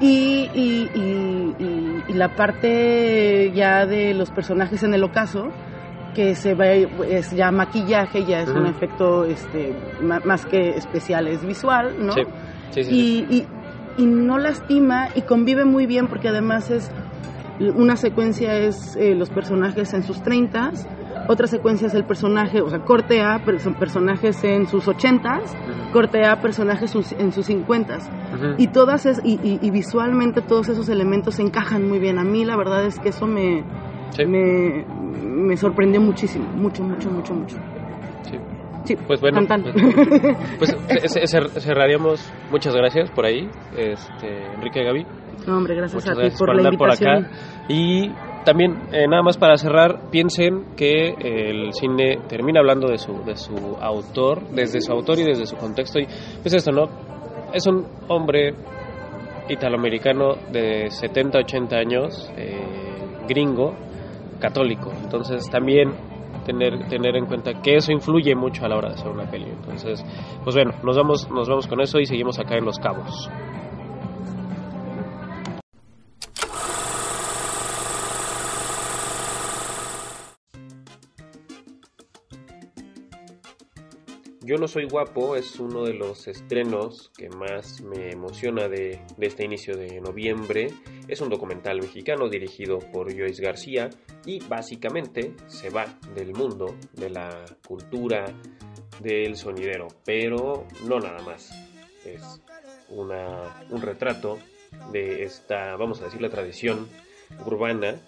Y, 0.02 0.50
y, 0.54 0.90
y, 0.94 1.56
y- 1.64 2.04
y 2.10 2.14
la 2.14 2.36
parte 2.36 3.52
ya 3.54 3.86
de 3.86 4.14
los 4.14 4.32
personajes 4.32 4.84
en 4.84 4.94
el 4.94 5.04
ocaso, 5.04 5.50
que 6.14 6.36
se 6.36 6.56
ve, 6.56 6.90
es 7.10 7.32
ya 7.32 7.52
maquillaje, 7.52 8.26
ya 8.26 8.42
es 8.42 8.50
un 8.50 8.66
efecto 8.66 9.24
este, 9.26 9.74
más 10.02 10.46
que 10.46 10.72
especial, 10.72 11.28
es 11.28 11.46
visual, 11.46 11.96
¿no? 12.00 12.14
Sí, 12.14 12.22
sí, 12.72 12.84
sí, 12.84 13.26
y, 13.30 13.36
y- 14.02 14.06
no 14.06 14.38
lastima 14.38 15.10
y 15.16 15.22
convive 15.24 15.66
muy 15.66 15.86
bien 15.86 16.08
porque 16.08 16.30
además 16.30 16.70
es 16.72 16.90
una 17.76 17.98
secuencia 17.98 18.54
es 18.56 18.96
eh, 18.96 19.14
los 19.16 19.30
personajes 19.30 19.94
en 19.94 20.04
sus 20.04 20.22
30 20.24 20.72
otra 21.32 21.48
secuencia 21.48 21.88
es 21.88 21.94
el 21.94 22.04
personaje, 22.04 22.60
o 22.62 22.70
sea, 22.70 22.80
corte 22.80 23.22
A, 23.22 23.40
son 23.60 23.76
personajes 23.76 24.44
en 24.44 24.68
sus 24.68 24.88
80 24.88 25.38
Ujú. 25.38 25.92
corte 25.94 26.26
A, 26.26 26.42
personajes 26.42 26.90
sus- 26.92 27.12
en 27.14 27.32
sus 27.32 27.46
50 27.46 27.98
Ujú. 27.98 28.56
y 28.58 28.68
todas 28.68 29.06
es, 29.06 29.22
y, 29.24 29.36
y- 29.44 29.60
y 29.62 29.70
visualmente 29.72 30.42
todos 30.42 30.68
esos 30.70 30.90
elementos 30.90 31.36
se 31.36 31.44
encajan 31.44 31.88
muy 31.88 32.00
bien. 32.00 32.18
A 32.20 32.24
mí 32.24 32.44
la 32.46 32.58
verdad 32.58 32.84
es 32.86 33.00
que 33.00 33.10
eso 33.10 33.28
me, 33.28 33.64
Sí, 34.12 34.26
me, 34.26 34.84
me 35.24 35.56
sorprendió 35.56 36.02
muchísimo, 36.02 36.46
mucho, 36.56 36.84
mucho, 36.84 37.10
mucho, 37.12 37.34
mucho. 37.34 37.56
sí. 38.24 38.38
Sí, 38.86 38.96
Pues 39.06 39.22
bueno, 39.22 39.46
tan, 39.46 39.62
tan. 39.62 39.74
Pues 40.58 40.76
ce- 40.88 41.28
ce- 41.28 41.60
cerraríamos. 41.60 42.28
Muchas 42.50 42.74
gracias 42.74 43.12
por 43.12 43.26
ahí, 43.26 43.48
este, 43.78 44.46
Enrique 44.56 44.84
Gaby. 44.84 45.06
No, 45.46 45.58
hombre, 45.58 45.76
gracias 45.76 46.02
Muchas 46.04 46.10
a 46.12 46.14
ti 46.16 46.20
gracias 46.22 46.40
por, 46.40 46.48
por 46.48 46.56
la 46.56 46.62
andar 46.70 46.78
por 46.78 46.88
invitación. 46.90 47.26
acá. 47.26 47.36
Y 47.68 48.12
también, 48.46 48.90
eh, 48.92 49.08
nada 49.08 49.22
más 49.22 49.38
para 49.38 49.58
cerrar, 49.58 50.10
piensen 50.12 50.76
que 50.76 51.10
el 51.20 51.74
cine 51.74 52.20
termina 52.28 52.60
hablando 52.60 52.88
de 52.88 52.98
su, 52.98 53.24
de 53.24 53.36
su 53.36 53.78
autor, 53.82 54.48
desde 54.50 54.82
su 54.82 54.92
autor 54.92 55.20
y 55.20 55.24
desde 55.24 55.46
su 55.46 55.56
contexto. 55.58 56.00
Y 56.00 56.08
pues 56.42 56.54
esto, 56.54 56.72
¿no? 56.72 56.88
Es 57.54 57.66
un 57.68 57.86
hombre 58.08 58.54
italoamericano 59.50 60.36
de 60.52 60.90
70, 60.90 61.40
80 61.40 61.76
años, 61.76 62.32
eh, 62.38 62.60
gringo, 63.28 63.76
católico. 64.40 64.92
Entonces 65.04 65.50
también 65.50 65.92
tener, 66.46 66.88
tener 66.88 67.16
en 67.16 67.26
cuenta 67.26 67.62
que 67.62 67.76
eso 67.76 67.92
influye 67.92 68.36
mucho 68.36 68.66
a 68.66 68.70
la 68.70 68.78
hora 68.78 68.90
de 68.90 68.96
hacer 68.96 69.12
una 69.12 69.30
peli. 69.30 69.50
Entonces, 69.50 70.04
pues 70.44 70.56
bueno, 70.56 70.72
nos 70.84 70.98
vamos, 70.98 71.30
nos 71.30 71.50
vamos 71.50 71.68
con 71.68 71.82
eso 71.82 72.00
y 72.00 72.06
seguimos 72.06 72.40
acá 72.40 72.56
en 72.58 72.66
Los 72.66 72.80
Cabos. 72.80 73.30
No 84.60 84.68
soy 84.68 84.86
guapo 84.86 85.38
es 85.38 85.58
uno 85.60 85.86
de 85.86 85.94
los 85.94 86.28
estrenos 86.28 87.12
que 87.18 87.30
más 87.30 87.82
me 87.82 88.12
emociona 88.12 88.68
de, 88.68 89.02
este 89.20 89.46
inicio 89.46 89.78
de 89.78 90.02
noviembre. 90.02 90.68
Es 91.08 91.22
un 91.22 91.30
documental 91.30 91.80
mexicano 91.82 92.28
dirigido 92.28 92.80
por 92.80 93.16
Joyce 93.16 93.42
García 93.42 93.90
y 94.26 94.40
básicamente 94.42 95.34
se 95.48 95.70
va 95.70 95.86
del 96.14 96.34
mundo, 96.34 96.76
de 96.94 97.10
la 97.10 97.46
cultura, 97.66 98.26
del 99.00 99.38
sonidero, 99.38 99.88
pero 100.04 100.68
no 100.86 101.00
nada 101.00 101.24
más. 101.24 101.52
Es 102.06 102.42
una, 102.90 103.66
un 103.70 103.82
retrato 103.82 104.40
de 104.92 105.24
esta, 105.24 105.78
vamos 105.78 106.02
a 106.02 106.06
decir, 106.06 106.22
la 106.22 106.30
tradición 106.30 106.88
urbana, 107.46 108.02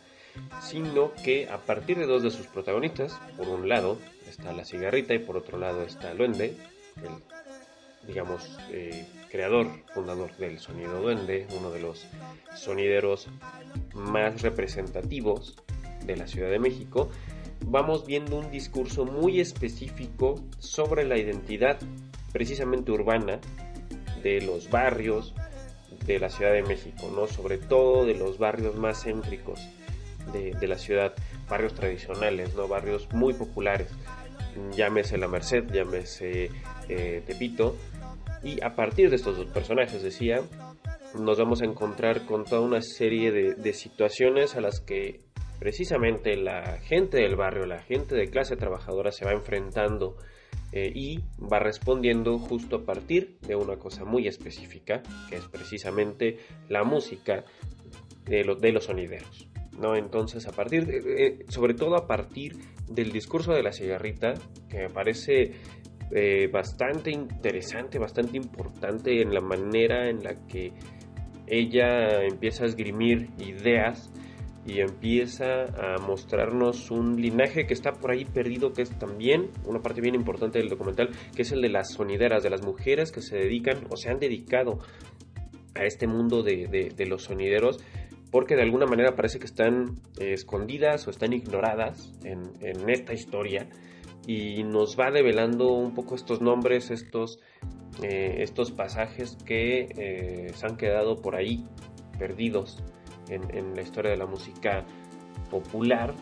sino 0.61 1.13
que 1.23 1.49
a 1.49 1.57
partir 1.59 1.97
de 1.97 2.05
dos 2.05 2.23
de 2.23 2.31
sus 2.31 2.47
protagonistas, 2.47 3.19
por 3.37 3.47
un 3.47 3.67
lado 3.69 3.97
está 4.27 4.53
la 4.53 4.65
cigarrita 4.65 5.13
y 5.13 5.19
por 5.19 5.37
otro 5.37 5.57
lado 5.57 5.83
está 5.83 6.13
Duende, 6.13 6.55
el, 6.97 8.07
digamos, 8.07 8.57
eh, 8.71 9.05
creador, 9.29 9.67
fundador 9.93 10.35
del 10.37 10.59
sonido 10.59 11.01
Duende, 11.01 11.47
uno 11.57 11.71
de 11.71 11.81
los 11.81 12.05
sonideros 12.55 13.27
más 13.93 14.41
representativos 14.41 15.57
de 16.05 16.17
la 16.17 16.27
Ciudad 16.27 16.49
de 16.49 16.59
México, 16.59 17.09
vamos 17.65 18.05
viendo 18.05 18.37
un 18.37 18.49
discurso 18.51 19.05
muy 19.05 19.39
específico 19.39 20.43
sobre 20.59 21.05
la 21.05 21.17
identidad 21.17 21.77
precisamente 22.31 22.91
urbana 22.91 23.39
de 24.23 24.41
los 24.41 24.69
barrios 24.69 25.33
de 26.05 26.19
la 26.19 26.29
Ciudad 26.29 26.53
de 26.53 26.63
México, 26.63 27.11
¿no? 27.13 27.27
Sobre 27.27 27.57
todo 27.57 28.05
de 28.05 28.15
los 28.15 28.37
barrios 28.37 28.75
más 28.75 29.03
céntricos 29.03 29.59
de, 30.31 30.67
la 30.67 30.77
ciudad, 30.77 31.13
barrios 31.49 31.73
tradicionales, 31.73 32.55
¿no? 32.55 32.67
Barrios 32.67 33.07
muy 33.13 33.33
populares, 33.33 33.87
llámese 34.75 35.17
La 35.17 35.27
Merced, 35.27 35.65
llámese 35.71 36.49
eh, 36.89 37.23
Tepito, 37.25 37.75
y 38.43 38.63
a 38.63 38.75
partir 38.75 39.09
de 39.09 39.17
estos 39.17 39.37
dos 39.37 39.47
personajes, 39.47 40.01
decía, 40.01 40.41
nos 41.19 41.37
vamos 41.37 41.61
a 41.61 41.65
encontrar 41.65 42.25
con 42.25 42.45
toda 42.45 42.61
una 42.61 42.81
serie 42.81 43.31
de, 43.31 43.73
situaciones 43.73 44.55
a 44.55 44.61
las 44.61 44.79
que 44.79 45.21
precisamente 45.59 46.35
la 46.37 46.79
gente 46.79 47.17
del 47.17 47.35
barrio, 47.35 47.65
la 47.65 47.83
gente 47.83 48.15
de 48.15 48.29
clase 48.29 48.55
trabajadora 48.55 49.11
se 49.11 49.25
va 49.25 49.31
enfrentando 49.31 50.17
eh, 50.71 50.91
y 50.93 51.19
va 51.39 51.59
respondiendo 51.59 52.39
justo 52.39 52.77
a 52.77 52.85
partir 52.85 53.37
de 53.41 53.55
una 53.55 53.77
cosa 53.77 54.05
muy 54.05 54.27
específica, 54.27 55.03
que 55.29 55.35
es 55.35 55.47
precisamente 55.47 56.39
la 56.67 56.83
música 56.83 57.45
de 58.25 58.71
los 58.71 58.85
sonideros. 58.85 59.50
¿No? 59.79 59.95
Entonces, 59.95 60.47
a 60.47 60.51
partir 60.51 61.45
sobre 61.49 61.73
todo 61.73 61.95
a 61.95 62.07
partir 62.07 62.53
del 62.87 63.11
discurso 63.11 63.53
de 63.53 63.63
la 63.63 63.71
cigarrita, 63.71 64.33
que 64.69 64.79
me 64.79 64.89
parece 64.89 65.53
eh, 66.11 66.49
bastante 66.51 67.11
interesante, 67.11 67.97
bastante 67.97 68.35
importante 68.37 69.21
en 69.21 69.33
la 69.33 69.41
manera 69.41 70.09
en 70.09 70.23
la 70.23 70.35
que 70.47 70.73
ella 71.47 72.23
empieza 72.23 72.63
a 72.63 72.67
esgrimir 72.67 73.29
ideas 73.39 74.11
y 74.65 74.79
empieza 74.79 75.63
a 75.63 75.97
mostrarnos 75.97 76.91
un 76.91 77.19
linaje 77.19 77.65
que 77.65 77.73
está 77.73 77.93
por 77.93 78.11
ahí 78.11 78.25
perdido, 78.25 78.73
que 78.73 78.83
es 78.83 78.91
también 78.99 79.49
una 79.65 79.81
parte 79.81 80.01
bien 80.01 80.13
importante 80.13 80.59
del 80.59 80.69
documental, 80.69 81.09
que 81.35 81.41
es 81.41 81.51
el 81.51 81.61
de 81.61 81.69
las 81.69 81.93
sonideras, 81.93 82.43
de 82.43 82.51
las 82.51 82.61
mujeres 82.61 83.11
que 83.11 83.21
se 83.21 83.37
dedican 83.37 83.87
o 83.89 83.97
se 83.97 84.09
han 84.09 84.19
dedicado 84.19 84.79
a 85.73 85.85
este 85.85 86.05
mundo 86.05 86.43
de- 86.43 86.67
de 86.95 87.05
los 87.05 87.23
sonideros 87.23 87.79
porque 88.31 88.55
de 88.55 88.63
alguna 88.63 88.85
manera 88.85 89.15
parece 89.15 89.39
que 89.39 89.45
están 89.45 89.97
eh, 90.19 90.33
escondidas 90.33 91.07
o 91.07 91.11
están 91.11 91.33
ignoradas 91.33 92.13
en, 92.23 92.41
esta 92.89 93.13
historia 93.13 93.67
y 94.25 94.63
nos 94.63 94.97
va 94.97 95.11
develando 95.11 95.73
un 95.73 95.93
poco 95.93 96.15
estos 96.15 96.41
nombres, 96.41 96.91
estos, 96.91 97.39
eh, 98.01 98.37
estos 98.39 98.71
pasajes 98.71 99.37
que 99.45 99.87
eh, 99.97 100.51
se 100.53 100.65
han 100.65 100.77
quedado 100.77 101.17
por 101.17 101.35
ahí 101.35 101.65
perdidos 102.17 102.81
en, 103.29 103.75
la 103.75 103.81
historia 103.81 104.11
de 104.11 104.17
la 104.17 104.25
música 104.25 104.85
popular, 105.49 106.13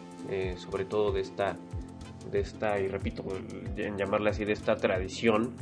sobre 0.57 0.85
todo 0.85 1.11
de 1.11 1.21
esta, 1.21 1.57
de 2.31 2.39
esta, 2.39 2.79
y 2.79 2.87
repito, 2.87 3.23
en 3.75 3.97
llamarla 3.97 4.29
así, 4.29 4.45
de 4.45 4.53
esta 4.53 4.75
tradición 4.75 5.55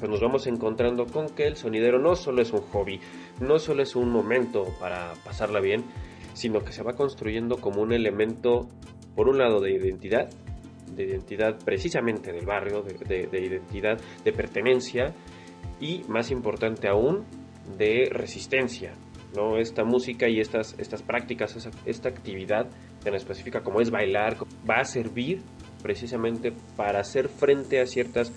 pues 0.00 0.10
nos 0.10 0.20
vamos 0.20 0.46
encontrando 0.46 1.04
con 1.04 1.28
que 1.28 1.46
el 1.46 1.56
sonidero 1.56 1.98
no 1.98 2.16
solo 2.16 2.40
es 2.40 2.52
un 2.52 2.62
hobby, 2.62 2.98
no 3.40 3.58
solo 3.58 3.82
es 3.82 3.94
un 3.94 4.10
momento 4.10 4.64
para 4.80 5.12
pasarla 5.24 5.60
bien, 5.60 5.84
sino 6.32 6.60
que 6.60 6.72
se 6.72 6.82
va 6.82 6.94
construyendo 6.94 7.58
como 7.58 7.82
un 7.82 7.92
elemento, 7.92 8.66
por 9.14 9.28
un 9.28 9.36
lado, 9.36 9.60
de 9.60 9.72
identidad, 9.72 10.30
de 10.96 11.04
identidad 11.04 11.58
precisamente 11.62 12.32
del 12.32 12.46
barrio, 12.46 12.82
de, 12.82 13.28
identidad 13.44 14.00
de 14.24 14.32
pertenencia 14.32 15.12
y, 15.80 16.02
más 16.08 16.30
importante 16.30 16.88
aún, 16.88 17.26
de 17.76 18.08
resistencia. 18.10 18.94
¿no? 19.36 19.58
Esta 19.58 19.84
música 19.84 20.28
y 20.28 20.40
estas, 20.40 20.74
estas 20.78 21.02
prácticas, 21.02 21.68
esta 21.84 22.08
actividad 22.08 22.68
tan 23.04 23.14
específica 23.14 23.60
como 23.60 23.82
es 23.82 23.90
bailar, 23.90 24.38
va 24.68 24.80
a 24.80 24.84
servir 24.84 25.42
precisamente 25.82 26.52
para 26.76 27.00
hacer 27.00 27.28
frente 27.28 27.80
a 27.80 27.86
ciertas 27.86 28.32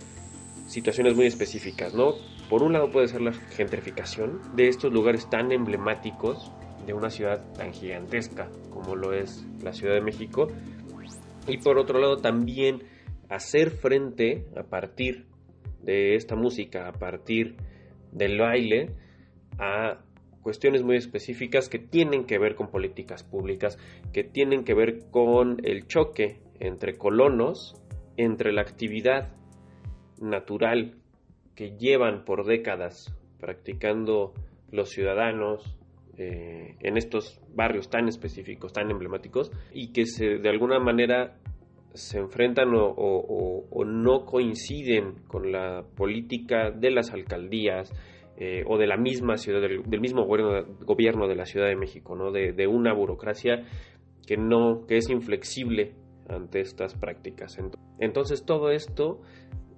situaciones 0.74 1.16
muy 1.16 1.28
específicas, 1.28 1.94
¿no? 1.94 2.16
Por 2.50 2.64
un 2.64 2.74
lado 2.74 2.90
puede 2.90 3.08
ser 3.08 3.22
la 3.22 3.32
gentrificación 3.32 4.42
de 4.56 4.68
estos 4.68 4.92
lugares 4.92 5.30
tan 5.30 5.52
emblemáticos 5.52 6.52
de 6.88 6.94
una 6.94 7.12
ciudad 7.12 7.54
tan 7.54 7.74
gigantesca 7.74 8.50
como 8.72 8.96
lo 8.96 9.14
es 9.14 9.46
la 9.62 9.72
Ciudad 9.72 9.94
de 9.94 10.02
México. 10.02 10.48
Y 11.48 11.60
por 11.60 11.78
otro 11.78 12.00
lado 12.00 12.18
también 12.18 12.84
hacer 13.30 13.70
frente 13.70 14.48
a 14.58 14.64
partir 14.64 15.28
de 15.84 16.16
esta 16.16 16.36
música, 16.36 16.88
a 16.88 16.94
partir 16.94 17.56
del 18.12 18.40
baile, 18.40 18.96
a 19.60 20.00
cuestiones 20.42 20.82
muy 20.82 20.98
específicas 20.98 21.70
que 21.70 21.78
tienen 21.78 22.26
que 22.26 22.40
ver 22.40 22.56
con 22.56 22.70
políticas 22.70 23.24
públicas, 23.24 23.78
que 24.12 24.24
tienen 24.24 24.64
que 24.64 24.74
ver 24.74 25.06
con 25.12 25.58
el 25.64 25.88
choque 25.88 26.42
entre 26.60 26.98
colonos, 26.98 27.80
entre 28.18 28.52
la 28.52 28.62
actividad 28.62 29.30
natural 30.24 30.96
que 31.56 31.78
llevan 31.78 32.26
por 32.26 32.46
décadas 32.46 33.14
practicando 33.40 34.34
los 34.72 34.90
ciudadanos 34.90 35.78
eh, 36.18 36.76
en 36.80 36.98
estos 36.98 37.42
barrios 37.56 37.90
tan 37.90 38.08
específicos, 38.08 38.74
tan 38.74 38.90
emblemáticos, 38.90 39.52
y 39.74 39.92
que 39.92 40.06
se, 40.06 40.38
de 40.38 40.50
alguna 40.50 40.80
manera 40.80 41.36
se 41.94 42.20
enfrentan 42.20 42.70
o, 42.76 43.86
no 43.86 44.26
coinciden 44.26 45.24
con 45.28 45.52
la 45.52 45.84
política 45.96 46.72
de 46.72 46.90
las 46.90 47.12
alcaldías 47.14 47.92
eh, 48.38 48.64
o 48.68 48.78
de 48.78 48.88
la 48.88 48.98
misma 48.98 49.38
ciudad, 49.38 49.62
del, 49.62 50.00
mismo 50.00 50.26
gobierno, 50.26 51.28
de 51.28 51.36
la 51.36 51.46
Ciudad 51.46 51.68
de 51.68 51.76
México, 51.76 52.16
¿no? 52.16 52.32
de, 52.32 52.68
una 52.68 52.94
burocracia 52.94 53.66
que, 54.26 54.38
no, 54.38 54.86
que 54.88 54.98
es 54.98 55.10
inflexible 55.10 55.94
ante 56.28 56.62
estas 56.62 56.96
prácticas. 56.96 57.58
Entonces 58.00 58.44
todo 58.46 58.72
esto 58.72 59.22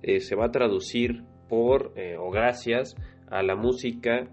eh, 0.07 0.19
se 0.19 0.35
va 0.35 0.45
a 0.45 0.51
traducir 0.51 1.23
por 1.49 1.91
eh, 1.95 2.15
o 2.15 2.29
gracias 2.29 2.95
a 3.27 3.41
la 3.41 3.55
música 3.55 4.27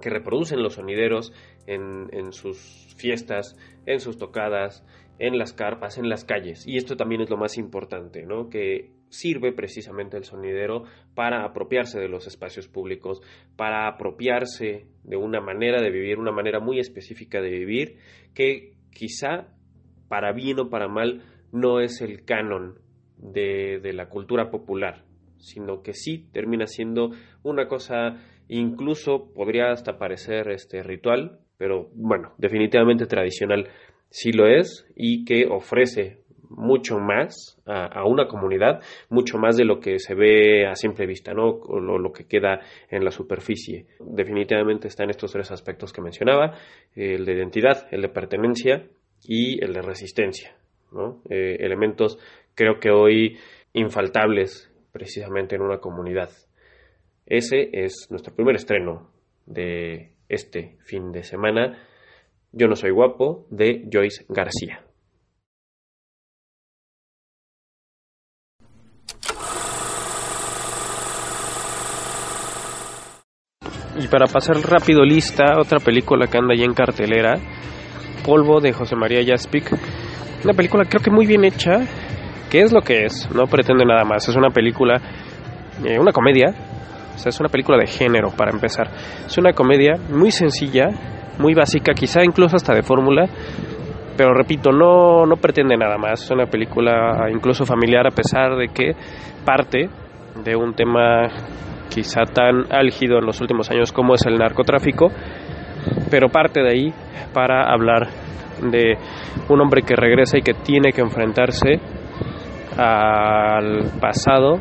que 0.00 0.10
reproducen 0.10 0.60
los 0.60 0.74
sonideros 0.74 1.32
en, 1.68 2.32
sus 2.32 2.92
fiestas, 2.98 3.56
en 3.86 4.00
sus 4.00 4.18
tocadas, 4.18 4.84
en 5.20 5.38
las 5.38 5.52
carpas, 5.52 5.98
en 5.98 6.08
las 6.08 6.24
calles. 6.24 6.66
Y 6.66 6.78
esto 6.78 6.96
también 6.96 7.20
es 7.20 7.30
lo 7.30 7.36
más 7.36 7.58
importante, 7.58 8.26
¿no? 8.26 8.50
Que 8.50 8.90
sirve 9.08 9.52
precisamente 9.52 10.16
el 10.16 10.24
sonidero 10.24 10.82
para 11.14 11.44
apropiarse 11.44 12.00
de 12.00 12.08
los 12.08 12.26
espacios 12.26 12.66
públicos, 12.66 13.22
para 13.54 13.86
apropiarse 13.86 14.86
de 15.04 15.16
una 15.16 15.40
manera 15.40 15.80
de 15.80 15.90
vivir, 15.90 16.18
una 16.18 16.32
manera 16.32 16.58
muy 16.58 16.80
específica 16.80 17.40
de 17.40 17.50
vivir, 17.50 17.98
que 18.34 18.72
quizá 18.90 19.46
para 20.08 20.32
bien 20.32 20.58
o 20.58 20.68
para 20.68 20.88
mal 20.88 21.22
no 21.52 21.78
es 21.78 22.00
el 22.00 22.24
canon 22.24 22.83
de, 23.16 23.92
la 23.92 24.08
cultura 24.08 24.50
popular, 24.50 25.04
sino 25.38 25.82
que 25.82 25.92
sí 25.92 26.26
termina 26.32 26.66
siendo 26.66 27.10
una 27.42 27.68
cosa, 27.68 28.20
incluso 28.48 29.32
podría 29.34 29.70
hasta 29.70 29.98
parecer 29.98 30.50
este, 30.50 30.82
ritual, 30.82 31.38
pero 31.56 31.88
bueno, 31.94 32.32
definitivamente 32.38 33.06
tradicional 33.06 33.68
sí 34.10 34.32
lo 34.32 34.46
es 34.46 34.86
y 34.96 35.24
que 35.24 35.46
ofrece 35.46 36.24
mucho 36.56 36.98
más 36.98 37.60
a, 37.66 38.04
una 38.06 38.26
comunidad, 38.26 38.80
mucho 39.08 39.38
más 39.38 39.56
de 39.56 39.64
lo 39.64 39.80
que 39.80 39.98
se 39.98 40.14
ve 40.14 40.66
a 40.66 40.74
simple 40.74 41.06
vista, 41.06 41.32
¿no? 41.34 41.48
O 41.48 41.80
lo, 41.80 42.12
que 42.12 42.26
queda 42.26 42.60
en 42.90 43.04
la 43.04 43.10
superficie. 43.10 43.86
Definitivamente 44.00 44.88
están 44.88 45.10
estos 45.10 45.32
tres 45.32 45.50
aspectos 45.50 45.92
que 45.92 46.02
mencionaba, 46.02 46.56
el 46.94 47.24
de 47.24 47.32
identidad, 47.34 47.88
el 47.90 48.02
de 48.02 48.08
pertenencia 48.08 48.86
y 49.26 49.62
el 49.64 49.72
de 49.72 49.82
resistencia, 49.82 50.56
¿no? 50.92 51.22
Eh, 51.28 51.56
elementos 51.60 52.18
creo 52.54 52.78
que 52.80 52.90
hoy 52.90 53.38
infaltables 53.72 54.70
precisamente 54.92 55.56
en 55.56 55.62
una 55.62 55.78
comunidad. 55.78 56.30
Ese 57.26 57.70
es 57.72 58.08
nuestro 58.10 58.34
primer 58.34 58.56
estreno 58.56 59.10
de 59.46 60.12
este 60.28 60.78
fin 60.84 61.10
de 61.12 61.22
semana. 61.22 61.78
Yo 62.52 62.68
no 62.68 62.76
soy 62.76 62.90
guapo 62.90 63.46
de 63.50 63.88
Joyce 63.92 64.24
García. 64.28 64.84
Y 73.96 74.08
para 74.08 74.26
pasar 74.26 74.56
rápido 74.56 75.04
lista, 75.04 75.58
otra 75.58 75.78
película 75.78 76.26
que 76.26 76.38
anda 76.38 76.54
ya 76.56 76.64
en 76.64 76.74
cartelera, 76.74 77.34
Polvo 78.24 78.60
de 78.60 78.72
José 78.72 78.96
María 78.96 79.24
Jaspic. 79.24 79.70
Una 80.44 80.52
película 80.52 80.84
creo 80.84 81.00
que 81.00 81.10
muy 81.10 81.26
bien 81.26 81.44
hecha, 81.44 81.80
¿Qué 82.50 82.60
es 82.60 82.72
lo 82.72 82.80
que 82.80 83.04
es? 83.04 83.28
No 83.34 83.44
pretende 83.44 83.84
nada 83.84 84.04
más. 84.04 84.28
Es 84.28 84.36
una 84.36 84.50
película, 84.50 85.00
eh, 85.84 85.98
una 85.98 86.12
comedia. 86.12 86.54
O 87.14 87.18
sea, 87.18 87.30
es 87.30 87.40
una 87.40 87.48
película 87.48 87.78
de 87.78 87.86
género, 87.86 88.30
para 88.30 88.50
empezar. 88.50 88.88
Es 89.26 89.36
una 89.38 89.52
comedia 89.52 89.94
muy 90.10 90.30
sencilla, 90.30 90.88
muy 91.38 91.54
básica, 91.54 91.92
quizá 91.94 92.24
incluso 92.24 92.56
hasta 92.56 92.74
de 92.74 92.82
fórmula. 92.82 93.26
Pero 94.16 94.32
repito, 94.32 94.70
no, 94.70 95.26
no 95.26 95.36
pretende 95.36 95.76
nada 95.76 95.98
más. 95.98 96.22
Es 96.22 96.30
una 96.30 96.46
película 96.46 97.28
incluso 97.32 97.64
familiar, 97.64 98.06
a 98.06 98.10
pesar 98.10 98.56
de 98.56 98.68
que 98.68 98.92
parte 99.44 99.88
de 100.44 100.56
un 100.56 100.74
tema 100.74 101.28
quizá 101.88 102.22
tan 102.24 102.72
álgido 102.72 103.18
en 103.18 103.26
los 103.26 103.40
últimos 103.40 103.70
años 103.70 103.92
como 103.92 104.14
es 104.14 104.26
el 104.26 104.36
narcotráfico, 104.36 105.10
pero 106.10 106.28
parte 106.28 106.60
de 106.60 106.70
ahí 106.70 106.94
para 107.32 107.72
hablar 107.72 108.08
de 108.60 108.96
un 109.48 109.60
hombre 109.60 109.82
que 109.82 109.94
regresa 109.94 110.38
y 110.38 110.42
que 110.42 110.54
tiene 110.54 110.92
que 110.92 111.00
enfrentarse 111.00 111.80
al 112.76 113.90
pasado 114.00 114.58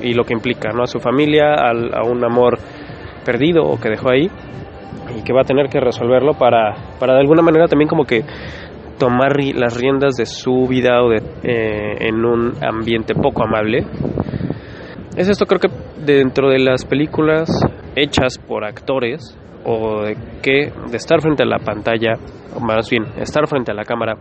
y 0.00 0.14
lo 0.14 0.24
que 0.24 0.34
implica, 0.34 0.70
¿no? 0.72 0.82
A 0.82 0.86
su 0.86 0.98
familia, 1.00 1.54
a 1.54 2.02
un 2.04 2.24
amor 2.24 2.58
perdido 3.24 3.64
o 3.64 3.78
que 3.78 3.90
dejó 3.90 4.10
ahí 4.10 4.30
y 5.16 5.22
que 5.22 5.32
va 5.32 5.42
a 5.42 5.44
tener 5.44 5.68
que 5.68 5.80
resolverlo 5.80 6.34
para, 6.34 6.74
para 6.98 7.14
de 7.14 7.20
alguna 7.20 7.42
manera 7.42 7.66
también 7.66 7.88
como 7.88 8.04
que 8.04 8.24
tomar 8.98 9.36
las 9.54 9.76
riendas 9.76 10.16
de 10.16 10.26
su 10.26 10.66
vida 10.68 11.02
o 11.02 11.10
de, 11.10 11.22
eh, 11.42 11.96
en 12.00 12.24
un 12.24 12.52
ambiente 12.64 13.14
poco 13.14 13.44
amable. 13.44 13.86
Es 15.16 15.28
esto 15.28 15.46
creo 15.46 15.60
que 15.60 15.68
dentro 16.04 16.50
de 16.50 16.58
las 16.58 16.84
películas 16.84 17.48
hechas 17.94 18.38
por 18.38 18.64
actores 18.64 19.38
o 19.64 20.02
de 20.02 20.16
que 20.42 20.72
de 20.90 20.96
estar 20.96 21.20
frente 21.20 21.42
a 21.42 21.46
la 21.46 21.58
pantalla, 21.58 22.14
o 22.54 22.60
más 22.60 22.88
bien 22.88 23.04
estar 23.18 23.46
frente 23.48 23.72
a 23.72 23.74
la 23.74 23.84
cámara 23.84 24.14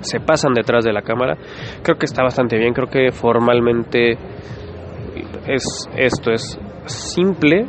se 0.00 0.20
pasan 0.20 0.54
detrás 0.54 0.84
de 0.84 0.92
la 0.92 1.02
cámara. 1.02 1.36
Creo 1.82 1.96
que 1.96 2.06
está 2.06 2.22
bastante 2.22 2.56
bien, 2.58 2.72
creo 2.72 2.88
que 2.88 3.10
formalmente 3.12 4.18
es 5.46 5.88
esto, 5.96 6.32
es 6.32 6.58
simple, 6.86 7.66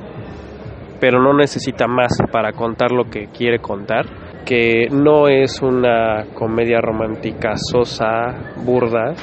pero 1.00 1.22
no 1.22 1.34
necesita 1.34 1.88
más 1.88 2.18
para 2.32 2.52
contar 2.54 2.92
lo 2.92 3.06
que 3.06 3.28
quiere 3.28 3.60
contar, 3.60 4.06
que 4.46 4.88
no 4.92 5.28
es 5.28 5.62
una 5.62 6.26
comedia 6.34 6.80
romántica 6.82 7.54
sosa, 7.56 8.54
burda, 8.64 9.14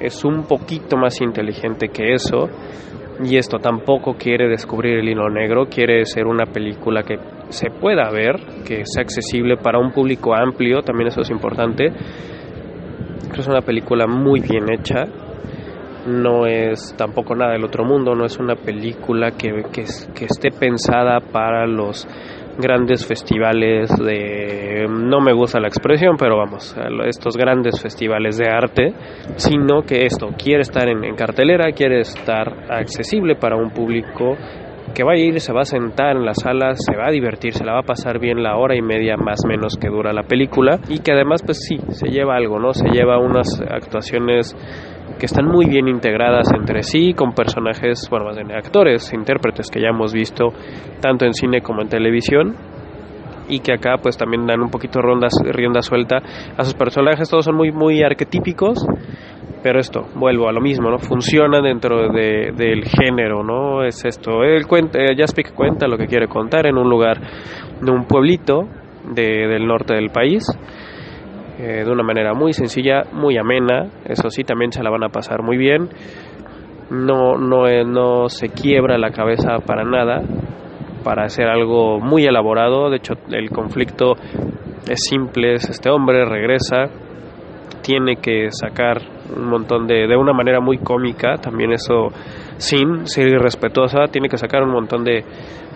es 0.00 0.24
un 0.24 0.44
poquito 0.44 0.96
más 0.96 1.20
inteligente 1.20 1.88
que 1.88 2.14
eso 2.14 2.48
y 3.22 3.36
esto 3.36 3.58
tampoco 3.58 4.14
quiere 4.14 4.48
descubrir 4.48 4.98
el 4.98 5.08
hilo 5.08 5.28
negro, 5.28 5.66
quiere 5.66 6.04
ser 6.06 6.26
una 6.26 6.46
película 6.46 7.02
que 7.02 7.18
se 7.50 7.70
pueda 7.70 8.10
ver, 8.10 8.36
que 8.66 8.82
sea 8.84 9.02
accesible 9.02 9.56
para 9.56 9.78
un 9.78 9.92
público 9.92 10.34
amplio, 10.34 10.82
también 10.82 11.08
eso 11.08 11.20
es 11.20 11.30
importante. 11.30 11.92
Que 13.32 13.40
es 13.40 13.46
una 13.46 13.60
película 13.60 14.06
muy 14.06 14.40
bien 14.40 14.70
hecha, 14.72 15.06
no 16.06 16.46
es 16.46 16.94
tampoco 16.96 17.34
nada 17.34 17.52
del 17.52 17.64
otro 17.64 17.84
mundo, 17.84 18.14
no 18.14 18.24
es 18.24 18.38
una 18.38 18.56
película 18.56 19.32
que, 19.32 19.62
que, 19.72 19.82
esté 19.82 20.50
pensada 20.50 21.20
para 21.20 21.66
los 21.66 22.06
grandes 22.58 23.06
festivales 23.06 23.90
de, 23.96 24.86
no 24.88 25.20
me 25.20 25.32
gusta 25.32 25.60
la 25.60 25.68
expresión, 25.68 26.16
pero 26.18 26.36
vamos, 26.36 26.76
estos 27.06 27.36
grandes 27.36 27.80
festivales 27.80 28.38
de 28.38 28.48
arte, 28.48 28.94
sino 29.36 29.82
que 29.82 30.04
esto 30.04 30.28
quiere 30.36 30.62
estar 30.62 30.88
en, 30.88 31.04
en 31.04 31.14
cartelera, 31.14 31.72
quiere 31.72 32.00
estar 32.00 32.70
accesible 32.70 33.36
para 33.36 33.56
un 33.56 33.70
público 33.70 34.36
que 34.94 35.04
va 35.04 35.12
a 35.12 35.16
ir, 35.16 35.40
se 35.40 35.52
va 35.52 35.62
a 35.62 35.64
sentar 35.64 36.16
en 36.16 36.24
la 36.24 36.34
sala, 36.34 36.74
se 36.74 36.96
va 36.96 37.08
a 37.08 37.10
divertir, 37.10 37.54
se 37.54 37.64
la 37.64 37.72
va 37.72 37.80
a 37.80 37.84
pasar 37.84 38.18
bien 38.18 38.42
la 38.42 38.56
hora 38.56 38.76
y 38.76 38.82
media 38.82 39.16
más 39.16 39.40
o 39.44 39.48
menos 39.48 39.76
que 39.80 39.88
dura 39.88 40.12
la 40.12 40.24
película 40.24 40.78
y 40.88 40.98
que 40.98 41.12
además 41.12 41.42
pues 41.42 41.58
sí, 41.66 41.78
se 41.88 42.08
lleva 42.08 42.36
algo, 42.36 42.58
¿no? 42.58 42.74
Se 42.74 42.88
lleva 42.88 43.18
unas 43.18 43.60
actuaciones 43.60 44.54
que 45.18 45.26
están 45.26 45.46
muy 45.46 45.66
bien 45.66 45.88
integradas 45.88 46.52
entre 46.52 46.82
sí 46.82 47.14
con 47.14 47.32
personajes, 47.32 48.08
bueno, 48.10 48.26
más 48.26 48.36
bien 48.36 48.52
actores, 48.52 49.12
intérpretes 49.12 49.70
que 49.70 49.80
ya 49.80 49.88
hemos 49.88 50.12
visto 50.12 50.52
tanto 51.00 51.24
en 51.24 51.34
cine 51.34 51.60
como 51.60 51.82
en 51.82 51.88
televisión 51.88 52.54
y 53.48 53.60
que 53.60 53.72
acá 53.72 53.96
pues 54.00 54.16
también 54.16 54.46
dan 54.46 54.60
un 54.60 54.70
poquito 54.70 55.00
rondas, 55.00 55.32
rienda 55.44 55.82
suelta 55.82 56.18
a 56.56 56.64
sus 56.64 56.74
personajes, 56.74 57.28
todos 57.28 57.44
son 57.44 57.56
muy 57.56 57.72
muy 57.72 58.02
arquetípicos 58.02 58.86
pero 59.62 59.78
esto, 59.78 60.08
vuelvo 60.16 60.48
a 60.48 60.52
lo 60.52 60.60
mismo, 60.60 60.90
¿no? 60.90 60.98
Funciona 60.98 61.60
dentro 61.60 62.12
de, 62.12 62.52
del 62.52 62.84
género, 62.84 63.44
¿no? 63.44 63.84
Es 63.84 64.04
esto, 64.04 64.42
él 64.42 64.66
cuenta, 64.66 64.98
eh, 64.98 65.14
Jaspic 65.16 65.54
cuenta 65.54 65.86
lo 65.86 65.96
que 65.96 66.06
quiere 66.06 66.26
contar 66.26 66.66
en 66.66 66.76
un 66.76 66.90
lugar, 66.90 67.20
de 67.80 67.90
un 67.90 68.04
pueblito 68.06 68.68
de, 69.14 69.46
del 69.46 69.66
norte 69.66 69.94
del 69.94 70.10
país, 70.10 70.44
eh, 71.62 71.84
de 71.84 71.90
una 71.92 72.02
manera 72.02 72.34
muy 72.34 72.52
sencilla, 72.52 73.04
muy 73.12 73.38
amena, 73.38 73.86
eso 74.04 74.30
sí, 74.30 74.42
también 74.42 74.72
se 74.72 74.82
la 74.82 74.90
van 74.90 75.04
a 75.04 75.10
pasar 75.10 75.44
muy 75.44 75.56
bien, 75.56 75.90
no, 76.90 77.38
no, 77.38 77.68
eh, 77.68 77.84
no 77.84 78.28
se 78.28 78.48
quiebra 78.48 78.98
la 78.98 79.12
cabeza 79.12 79.58
para 79.64 79.84
nada, 79.84 80.22
para 81.04 81.22
hacer 81.22 81.46
algo 81.46 82.00
muy 82.00 82.24
elaborado, 82.24 82.90
de 82.90 82.96
hecho 82.96 83.14
el 83.30 83.50
conflicto 83.50 84.14
es 84.90 85.04
simple, 85.04 85.54
es 85.54 85.70
este 85.70 85.88
hombre, 85.88 86.24
regresa, 86.24 86.86
tiene 87.80 88.16
que 88.16 88.48
sacar 88.50 89.00
un 89.36 89.48
montón 89.48 89.86
de, 89.86 90.08
de 90.08 90.16
una 90.16 90.32
manera 90.32 90.58
muy 90.58 90.78
cómica, 90.78 91.36
también 91.36 91.70
eso 91.70 92.08
sin 92.56 93.06
ser 93.06 93.28
irrespetuosa, 93.28 94.08
tiene 94.10 94.28
que 94.28 94.36
sacar 94.36 94.64
un 94.64 94.72
montón 94.72 95.04
de, 95.04 95.24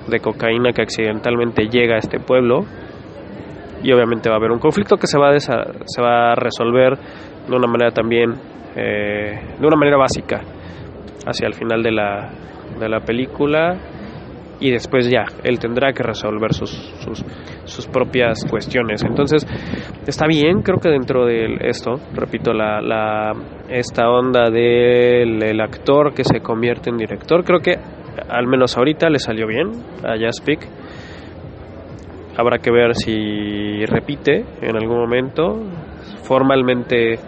de 0.08 0.18
cocaína 0.18 0.72
que 0.72 0.82
accidentalmente 0.82 1.68
llega 1.68 1.94
a 1.94 1.98
este 1.98 2.18
pueblo 2.18 2.64
y 3.86 3.92
obviamente 3.92 4.28
va 4.28 4.34
a 4.34 4.38
haber 4.38 4.50
un 4.50 4.58
conflicto 4.58 4.96
que 4.96 5.06
se 5.06 5.16
va 5.16 5.30
a, 5.30 5.38
se 5.38 6.02
va 6.02 6.32
a 6.32 6.34
resolver 6.34 6.98
de 7.48 7.56
una 7.56 7.68
manera 7.68 7.92
también, 7.92 8.32
eh, 8.74 9.54
de 9.60 9.64
una 9.64 9.76
manera 9.76 9.96
básica, 9.96 10.40
hacia 11.24 11.46
el 11.46 11.54
final 11.54 11.84
de 11.84 11.92
la, 11.92 12.28
de 12.80 12.88
la 12.88 12.98
película 12.98 13.76
y 14.58 14.72
después 14.72 15.08
ya, 15.08 15.26
él 15.44 15.60
tendrá 15.60 15.92
que 15.92 16.02
resolver 16.02 16.52
sus, 16.52 16.70
sus, 16.70 17.24
sus, 17.64 17.86
propias 17.86 18.44
cuestiones. 18.50 19.04
Entonces, 19.04 19.46
está 20.04 20.26
bien, 20.26 20.62
creo 20.62 20.80
que 20.80 20.88
dentro 20.88 21.24
de 21.24 21.56
esto, 21.60 22.00
repito, 22.12 22.52
la, 22.52 22.80
la, 22.80 23.34
esta 23.68 24.08
onda 24.08 24.50
del 24.50 25.40
el 25.44 25.60
actor 25.60 26.12
que 26.12 26.24
se 26.24 26.40
convierte 26.40 26.90
en 26.90 26.96
director, 26.96 27.44
creo 27.44 27.60
que 27.60 27.74
al 28.28 28.48
menos 28.48 28.76
ahorita 28.76 29.08
le 29.10 29.20
salió 29.20 29.46
bien 29.46 29.70
a 30.02 30.18
Jaspic. 30.18 30.66
Habrá 32.36 32.58
que 32.58 32.70
ver 32.70 32.94
si 32.94 33.84
repite 33.86 34.44
en 34.60 34.76
algún 34.76 34.98
momento, 34.98 35.58
formalmente 36.22 37.18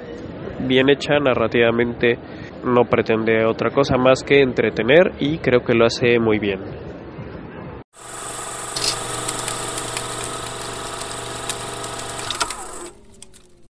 bien 0.67 0.91
hecha, 0.91 1.19
narrativamente 1.19 2.19
no 2.65 2.85
pretende 2.85 3.45
otra 3.47 3.71
cosa 3.71 3.97
más 3.97 4.23
que 4.23 4.41
entretener 4.41 5.13
y 5.21 5.39
creo 5.39 5.61
que 5.61 5.75
lo 5.75 5.87
hace 5.87 6.19
muy 6.19 6.39
bien. 6.39 6.88